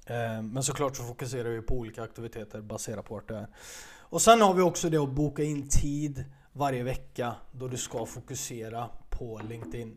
Eh, 0.06 0.42
men 0.42 0.62
såklart 0.62 0.96
så 0.96 1.02
fokuserar 1.02 1.48
vi 1.48 1.62
på 1.62 1.74
olika 1.74 2.02
aktiviteter 2.02 2.60
baserat 2.60 3.04
på 3.04 3.14
vart 3.14 3.28
det 3.28 3.36
är. 3.36 3.46
Och 3.98 4.22
sen 4.22 4.40
har 4.40 4.54
vi 4.54 4.62
också 4.62 4.90
det 4.90 4.96
att 4.96 5.10
boka 5.10 5.42
in 5.42 5.68
tid 5.68 6.24
varje 6.52 6.82
vecka 6.82 7.34
då 7.52 7.68
du 7.68 7.76
ska 7.76 8.06
fokusera 8.06 8.88
på 9.10 9.40
LinkedIn. 9.48 9.96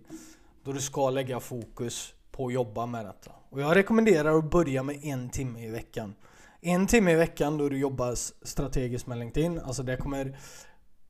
Då 0.63 0.71
du 0.71 0.81
ska 0.81 1.09
lägga 1.09 1.39
fokus 1.39 2.13
på 2.31 2.47
att 2.47 2.53
jobba 2.53 2.85
med 2.85 3.05
detta. 3.05 3.31
Och 3.49 3.61
jag 3.61 3.75
rekommenderar 3.75 4.37
att 4.37 4.51
börja 4.51 4.83
med 4.83 4.99
en 5.03 5.29
timme 5.29 5.65
i 5.65 5.69
veckan. 5.69 6.15
En 6.61 6.87
timme 6.87 7.11
i 7.11 7.15
veckan 7.15 7.57
då 7.57 7.69
du 7.69 7.77
jobbar 7.77 8.15
strategiskt 8.45 9.07
med 9.07 9.17
LinkedIn. 9.17 9.59
Alltså 9.59 9.83
det 9.83 9.97
kommer 9.97 10.37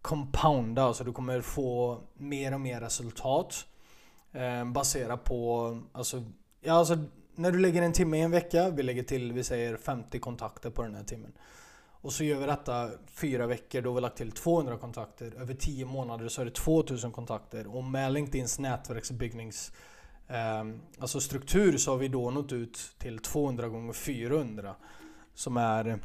compounda, 0.01 0.83
alltså 0.83 1.03
du 1.03 1.13
kommer 1.13 1.41
få 1.41 2.01
mer 2.13 2.53
och 2.53 2.61
mer 2.61 2.81
resultat 2.81 3.65
eh, 4.31 4.65
baserat 4.65 5.23
på, 5.23 5.81
alltså, 5.91 6.23
ja, 6.61 6.73
alltså 6.73 6.97
när 7.35 7.51
du 7.51 7.59
lägger 7.59 7.81
en 7.81 7.93
timme 7.93 8.17
i 8.17 8.21
en 8.21 8.31
vecka, 8.31 8.69
vi 8.69 8.83
lägger 8.83 9.03
till, 9.03 9.33
vi 9.33 9.43
säger 9.43 9.77
50 9.77 10.19
kontakter 10.19 10.69
på 10.69 10.83
den 10.83 10.95
här 10.95 11.03
timmen. 11.03 11.31
Och 12.01 12.13
så 12.13 12.23
gör 12.23 12.39
vi 12.39 12.45
detta 12.45 12.89
fyra 13.07 13.47
veckor, 13.47 13.81
då 13.81 13.89
har 13.89 13.95
vi 13.95 14.01
lagt 14.01 14.17
till 14.17 14.31
200 14.31 14.77
kontakter. 14.77 15.33
Över 15.41 15.53
10 15.53 15.85
månader 15.85 16.27
så 16.27 16.41
är 16.41 16.45
det 16.45 16.51
2000 16.51 17.11
kontakter. 17.11 17.75
Och 17.75 17.83
med 17.83 18.13
LinkedIns 18.13 18.59
nätverksbyggnings 18.59 19.71
eh, 20.27 20.63
alltså 20.99 21.19
struktur 21.19 21.77
så 21.77 21.91
har 21.91 21.97
vi 21.97 22.07
då 22.07 22.31
nått 22.31 22.51
ut 22.51 22.95
till 22.97 23.19
200 23.19 23.67
gånger 23.67 23.93
400. 23.93 24.75
Som 25.33 25.57
är 25.57 25.99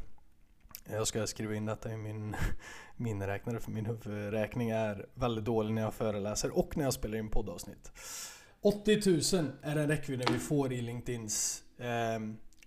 jag 0.91 1.07
ska 1.07 1.27
skriva 1.27 1.55
in 1.55 1.67
detta 1.67 1.93
i 1.93 1.97
min 1.97 2.37
miniräknare 2.97 3.61
för 3.61 3.71
min 3.71 3.87
huvudräkning 3.87 4.71
är 4.71 5.07
väldigt 5.15 5.45
dålig 5.45 5.75
när 5.75 5.83
jag 5.83 5.95
föreläser 5.95 6.59
och 6.59 6.77
när 6.77 6.85
jag 6.85 6.93
spelar 6.93 7.19
in 7.19 7.29
poddavsnitt. 7.29 7.93
80 8.61 9.37
000 9.37 9.47
är 9.63 9.75
den 9.75 9.89
räckvidden 9.89 10.27
vi 10.33 10.39
får 10.39 10.73
i 10.73 10.83
LinkedIns 10.83 11.63
eh, 11.79 12.19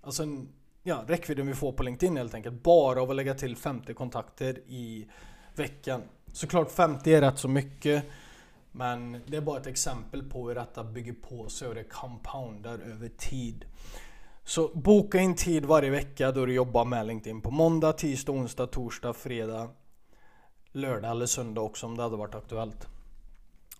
Alltså 0.07 0.23
ja, 0.83 1.03
räckvidden 1.07 1.47
vi 1.47 1.53
får 1.53 1.71
på 1.71 1.83
LinkedIn 1.83 2.17
helt 2.17 2.33
enkelt. 2.33 2.63
Bara 2.63 3.01
av 3.01 3.09
att 3.09 3.15
lägga 3.15 3.33
till 3.33 3.55
50 3.55 3.93
kontakter 3.93 4.59
i 4.67 5.07
veckan. 5.55 6.01
Såklart 6.31 6.71
50 6.71 7.13
är 7.13 7.21
rätt 7.21 7.39
så 7.39 7.47
mycket. 7.47 8.03
Men 8.71 9.21
det 9.27 9.37
är 9.37 9.41
bara 9.41 9.59
ett 9.59 9.67
exempel 9.67 10.23
på 10.23 10.47
hur 10.47 10.55
detta 10.55 10.83
bygger 10.83 11.13
på 11.13 11.49
sig 11.49 11.67
och 11.67 11.75
det 11.75 11.83
compoundar 11.83 12.79
över 12.79 13.09
tid. 13.09 13.65
Så 14.43 14.71
boka 14.73 15.19
in 15.19 15.35
tid 15.35 15.65
varje 15.65 15.89
vecka 15.89 16.31
då 16.31 16.45
du 16.45 16.53
jobbar 16.53 16.85
med 16.85 17.07
LinkedIn 17.07 17.41
på 17.41 17.51
måndag, 17.51 17.93
tisdag, 17.93 18.31
onsdag, 18.31 18.67
torsdag, 18.67 19.13
fredag, 19.13 19.69
lördag 20.77 21.11
eller 21.11 21.25
söndag 21.25 21.61
också 21.61 21.85
om 21.85 21.97
det 21.97 22.03
hade 22.03 22.17
varit 22.17 22.35
aktuellt. 22.35 22.87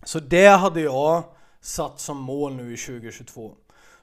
Så 0.04 0.20
det 0.20 0.46
hade 0.46 0.80
jag 0.80 1.24
satt 1.60 2.00
som 2.00 2.16
mål 2.16 2.54
nu 2.54 2.74
i 2.74 2.76
2022. 2.76 3.54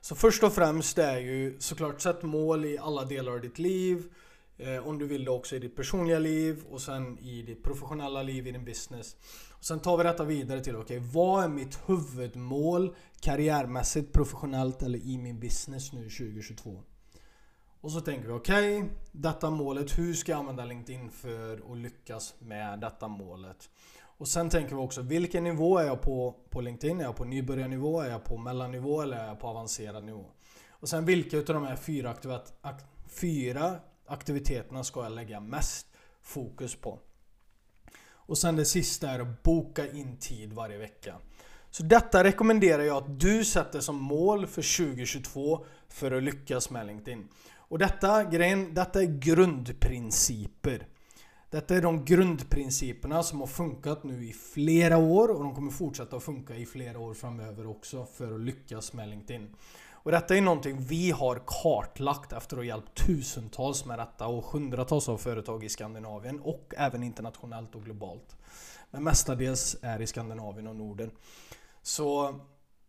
Så 0.02 0.16
först 0.16 0.44
och 0.44 0.54
främst 0.54 0.98
är 0.98 1.18
ju 1.18 1.60
såklart 1.60 2.02
sätt 2.02 2.24
mål 2.24 2.66
i 2.66 2.78
alla 2.78 3.06
delar 3.06 3.32
av 3.32 3.42
ditt 3.42 3.60
liv. 3.60 4.04
Eh, 4.58 4.88
om 4.88 4.98
du 4.98 5.08
vill 5.08 5.26
det 5.26 5.32
också 5.32 5.56
i 5.56 5.60
ditt 5.60 5.76
personliga 5.76 6.20
liv 6.20 6.64
och 6.70 6.82
sen 6.82 7.20
i 7.20 7.42
ditt 7.42 7.64
professionella 7.64 8.24
liv, 8.24 8.48
i 8.48 8.52
din 8.52 8.66
business. 8.66 9.16
Och 9.52 9.66
sen 9.66 9.80
tar 9.80 9.98
vi 9.98 10.04
detta 10.04 10.24
vidare 10.24 10.64
till, 10.64 10.76
okej 10.76 10.98
okay, 10.98 11.10
vad 11.14 11.44
är 11.44 11.48
mitt 11.48 11.80
huvudmål 11.86 12.96
karriärmässigt, 13.20 14.14
professionellt 14.14 14.82
eller 14.82 15.00
i 15.00 15.18
min 15.18 15.40
business 15.40 15.94
nu 15.94 16.10
2022? 16.10 16.84
Och 17.86 17.92
så 17.92 18.02
tänker 18.02 18.28
vi, 18.28 18.34
okej, 18.34 18.78
okay, 18.78 18.90
detta 19.12 19.50
målet, 19.50 19.98
hur 19.98 20.14
ska 20.14 20.32
jag 20.32 20.40
använda 20.40 20.66
LinkedIn 20.66 21.10
för 21.10 21.72
att 21.72 21.78
lyckas 21.78 22.34
med 22.40 22.80
detta 22.80 23.08
målet? 23.08 23.70
Och 24.18 24.28
sen 24.28 24.50
tänker 24.50 24.76
vi 24.76 24.82
också, 24.82 25.02
vilken 25.02 25.44
nivå 25.44 25.78
är 25.78 25.86
jag 25.86 26.02
på 26.02 26.36
på 26.50 26.62
LinkedIn? 26.62 27.00
Är 27.00 27.04
jag 27.04 27.16
på 27.16 27.26
nybörjarnivå? 27.26 28.02
Är 28.02 28.10
jag 28.10 28.24
på 28.24 28.38
mellannivå? 28.38 29.02
Eller 29.02 29.18
är 29.18 29.28
jag 29.28 29.40
på 29.40 29.48
avancerad 29.48 30.04
nivå? 30.04 30.26
Och 30.70 30.90
sen 30.90 31.06
vilka 31.06 31.38
utav 31.38 31.56
de 31.56 31.66
här 31.66 31.76
fyra, 31.76 32.10
aktivit 32.10 32.86
fyra 33.08 33.80
aktiviteterna 34.06 34.84
ska 34.84 35.04
jag 35.04 35.12
lägga 35.12 35.40
mest 35.40 35.88
fokus 36.22 36.76
på? 36.76 37.00
Och 38.08 38.38
sen 38.38 38.56
det 38.56 38.66
sista 38.66 39.10
är 39.10 39.20
att 39.20 39.44
boka 39.44 39.92
in 39.92 40.18
tid 40.18 40.54
varje 40.54 40.78
vecka. 40.78 41.16
Så 41.72 41.84
detta 41.84 42.24
rekommenderar 42.24 42.84
jag 42.84 42.98
att 42.98 43.20
du 43.20 43.46
sätter 43.46 43.80
som 43.80 43.96
mål 43.96 44.48
för 44.48 44.86
2022 44.86 45.66
för 45.90 46.12
att 46.12 46.24
lyckas 46.24 46.70
med 46.70 46.88
LinkedIn. 46.88 47.28
Och 47.76 47.80
detta, 47.80 48.24
grejen, 48.24 48.74
detta 48.74 49.02
är 49.02 49.06
grundprinciper. 49.06 50.88
Detta 51.50 51.76
är 51.76 51.82
de 51.82 52.06
grundprinciperna 52.06 53.24
som 53.24 53.40
har 53.40 53.48
funkat 53.48 54.04
nu 54.04 54.26
i 54.26 54.34
flera 54.34 54.98
år 54.98 55.28
och 55.28 55.44
de 55.44 55.56
kommer 55.56 55.72
fortsätta 55.72 56.16
att 56.16 56.24
funka 56.24 56.56
i 56.56 56.66
flera 56.66 57.00
år 57.00 57.14
framöver 57.14 57.68
också 57.68 58.06
för 58.06 58.36
att 58.36 58.40
lyckas 58.40 58.94
med 58.94 59.10
LinkedIn. 59.10 59.56
Och 59.92 60.12
detta 60.12 60.36
är 60.36 60.42
någonting 60.42 60.78
vi 60.80 61.12
har 61.12 61.42
kartlagt 61.46 62.34
efter 62.34 62.56
att 62.56 62.60
ha 62.60 62.66
hjälpt 62.66 63.06
tusentals 63.06 63.86
med 63.86 64.00
detta 64.00 64.28
och 64.28 64.46
hundratals 64.46 65.10
av 65.10 65.18
företag 65.18 65.64
i 65.64 65.70
Skandinavien 65.70 66.40
och 66.40 66.74
även 66.78 67.04
internationellt 67.04 67.76
och 67.76 67.86
globalt. 67.86 68.36
Men 68.92 69.04
mestadels 69.04 69.78
är 69.82 70.02
i 70.02 70.08
Skandinavien 70.08 70.68
och 70.68 70.76
Norden. 70.76 71.12
Så 71.82 72.40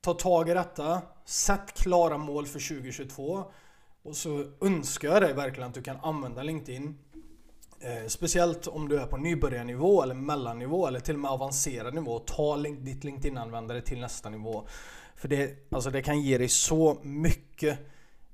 ta 0.01 0.15
tag 0.15 0.49
i 0.49 0.55
detta, 0.55 1.03
sätt 1.25 1.75
klara 1.75 2.19
mål 2.19 2.47
för 2.47 2.69
2022 2.69 3.45
och 4.07 4.17
så 4.17 4.45
önskar 4.61 5.09
jag 5.09 5.23
dig 5.23 5.33
verkligen 5.33 5.69
att 5.69 5.75
du 5.75 5.83
kan 5.83 5.97
använda 5.97 6.43
LinkedIn 6.43 6.99
Eh, 7.81 8.07
speciellt 8.07 8.67
om 8.67 8.89
du 8.89 9.01
är 9.01 9.07
på 9.07 9.17
nybörjarnivå 9.17 10.03
eller 10.03 10.15
mellannivå 10.15 10.87
eller 10.87 11.01
till 11.01 11.15
och 11.15 11.21
med 11.21 11.31
avancerad 11.31 11.95
nivå. 11.95 12.19
Ta 12.19 12.57
link, 12.57 12.81
ditt 12.81 13.05
LinkedIn-användare 13.05 13.81
till 13.81 14.01
nästa 14.01 14.29
nivå. 14.29 14.67
För 15.17 15.29
det, 15.29 15.69
alltså 15.71 15.91
det 15.91 16.03
kan 16.03 16.21
ge 16.21 16.39
dig 16.39 16.49
så 16.49 16.99
mycket 17.03 17.79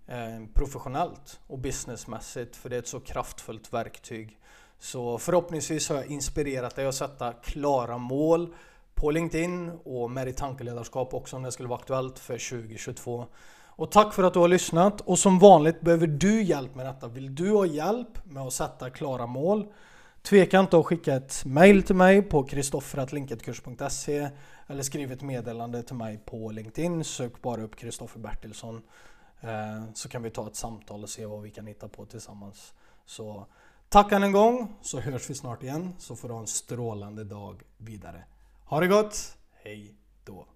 eh, 0.07 0.47
professionellt 0.55 1.41
och 1.47 1.59
businessmässigt 1.59 2.57
för 2.57 2.71
det 2.71 2.77
är 2.77 2.79
ett 2.79 2.89
så 2.89 3.01
kraftfullt 3.01 3.73
verktyg. 3.73 4.39
Så 4.79 5.19
förhoppningsvis 5.19 5.89
har 5.89 5.97
jag 5.97 6.07
inspirerat 6.07 6.77
dig 6.77 6.87
att 6.87 6.95
sätta 6.95 7.33
klara 7.33 7.99
mål 7.99 8.55
på 8.95 9.11
LinkedIn 9.11 9.71
och 9.85 10.11
med 10.11 10.27
ditt 10.27 10.37
tankeledarskap 10.37 11.15
också 11.15 11.37
om 11.37 11.43
det 11.43 11.53
skulle 11.53 11.69
vara 11.69 11.79
aktuellt 11.81 12.19
för 12.19 12.51
2022. 12.51 13.27
Och 13.77 13.91
tack 13.91 14.15
för 14.15 14.23
att 14.23 14.35
du 14.35 14.39
har 14.39 14.49
lyssnat 14.49 15.01
och 15.01 15.19
som 15.19 15.39
vanligt 15.39 15.81
behöver 15.81 16.07
du 16.07 16.43
hjälp 16.43 16.75
med 16.75 16.87
detta. 16.87 17.09
Vill 17.09 17.35
du 17.35 17.51
ha 17.51 17.67
hjälp 17.67 18.25
med 18.25 18.43
att 18.43 18.53
sätta 18.53 18.91
klara 18.91 19.27
mål? 19.27 19.67
Tveka 20.23 20.61
inte 20.61 20.79
att 20.79 20.87
skicka 20.87 21.15
ett 21.15 21.45
mail 21.45 21.83
till 21.83 21.97
mig 21.97 22.23
på 22.23 22.45
kristoffer.linketkurs.se 22.45 24.31
eller 24.67 24.83
skriv 24.83 25.13
ett 25.13 25.23
meddelande 25.23 25.83
till 25.83 25.97
mig 25.97 26.19
på 26.19 26.51
LinkedIn. 26.51 27.05
Sök 27.05 27.43
bara 27.43 27.63
upp 27.63 27.77
Kristoffer 27.77 28.21
Bertilsson 28.21 28.83
eh, 29.41 29.85
så 29.95 30.09
kan 30.09 30.23
vi 30.23 30.31
ta 30.31 30.47
ett 30.47 30.57
samtal 30.57 31.03
och 31.03 31.09
se 31.09 31.27
vad 31.27 31.43
vi 31.43 31.51
kan 31.51 31.67
hitta 31.67 31.89
på 31.89 32.07
tillsammans. 32.07 32.75
Så 33.07 33.47
tack 33.89 34.13
än 34.13 34.23
en 34.23 34.33
gång 34.33 34.77
så 34.83 35.01
hörs 35.01 35.31
vi 35.31 35.35
snart 35.35 35.63
igen 35.63 35.95
så 35.99 36.17
får 36.17 36.29
du 36.29 36.35
ha 36.35 36.41
en 36.41 36.47
strålande 36.47 37.25
dag 37.25 37.63
vidare. 37.77 38.25
Ha 38.65 38.81
det 38.81 38.87
gott! 38.87 39.37
Hej 39.65 39.95
då! 40.25 40.47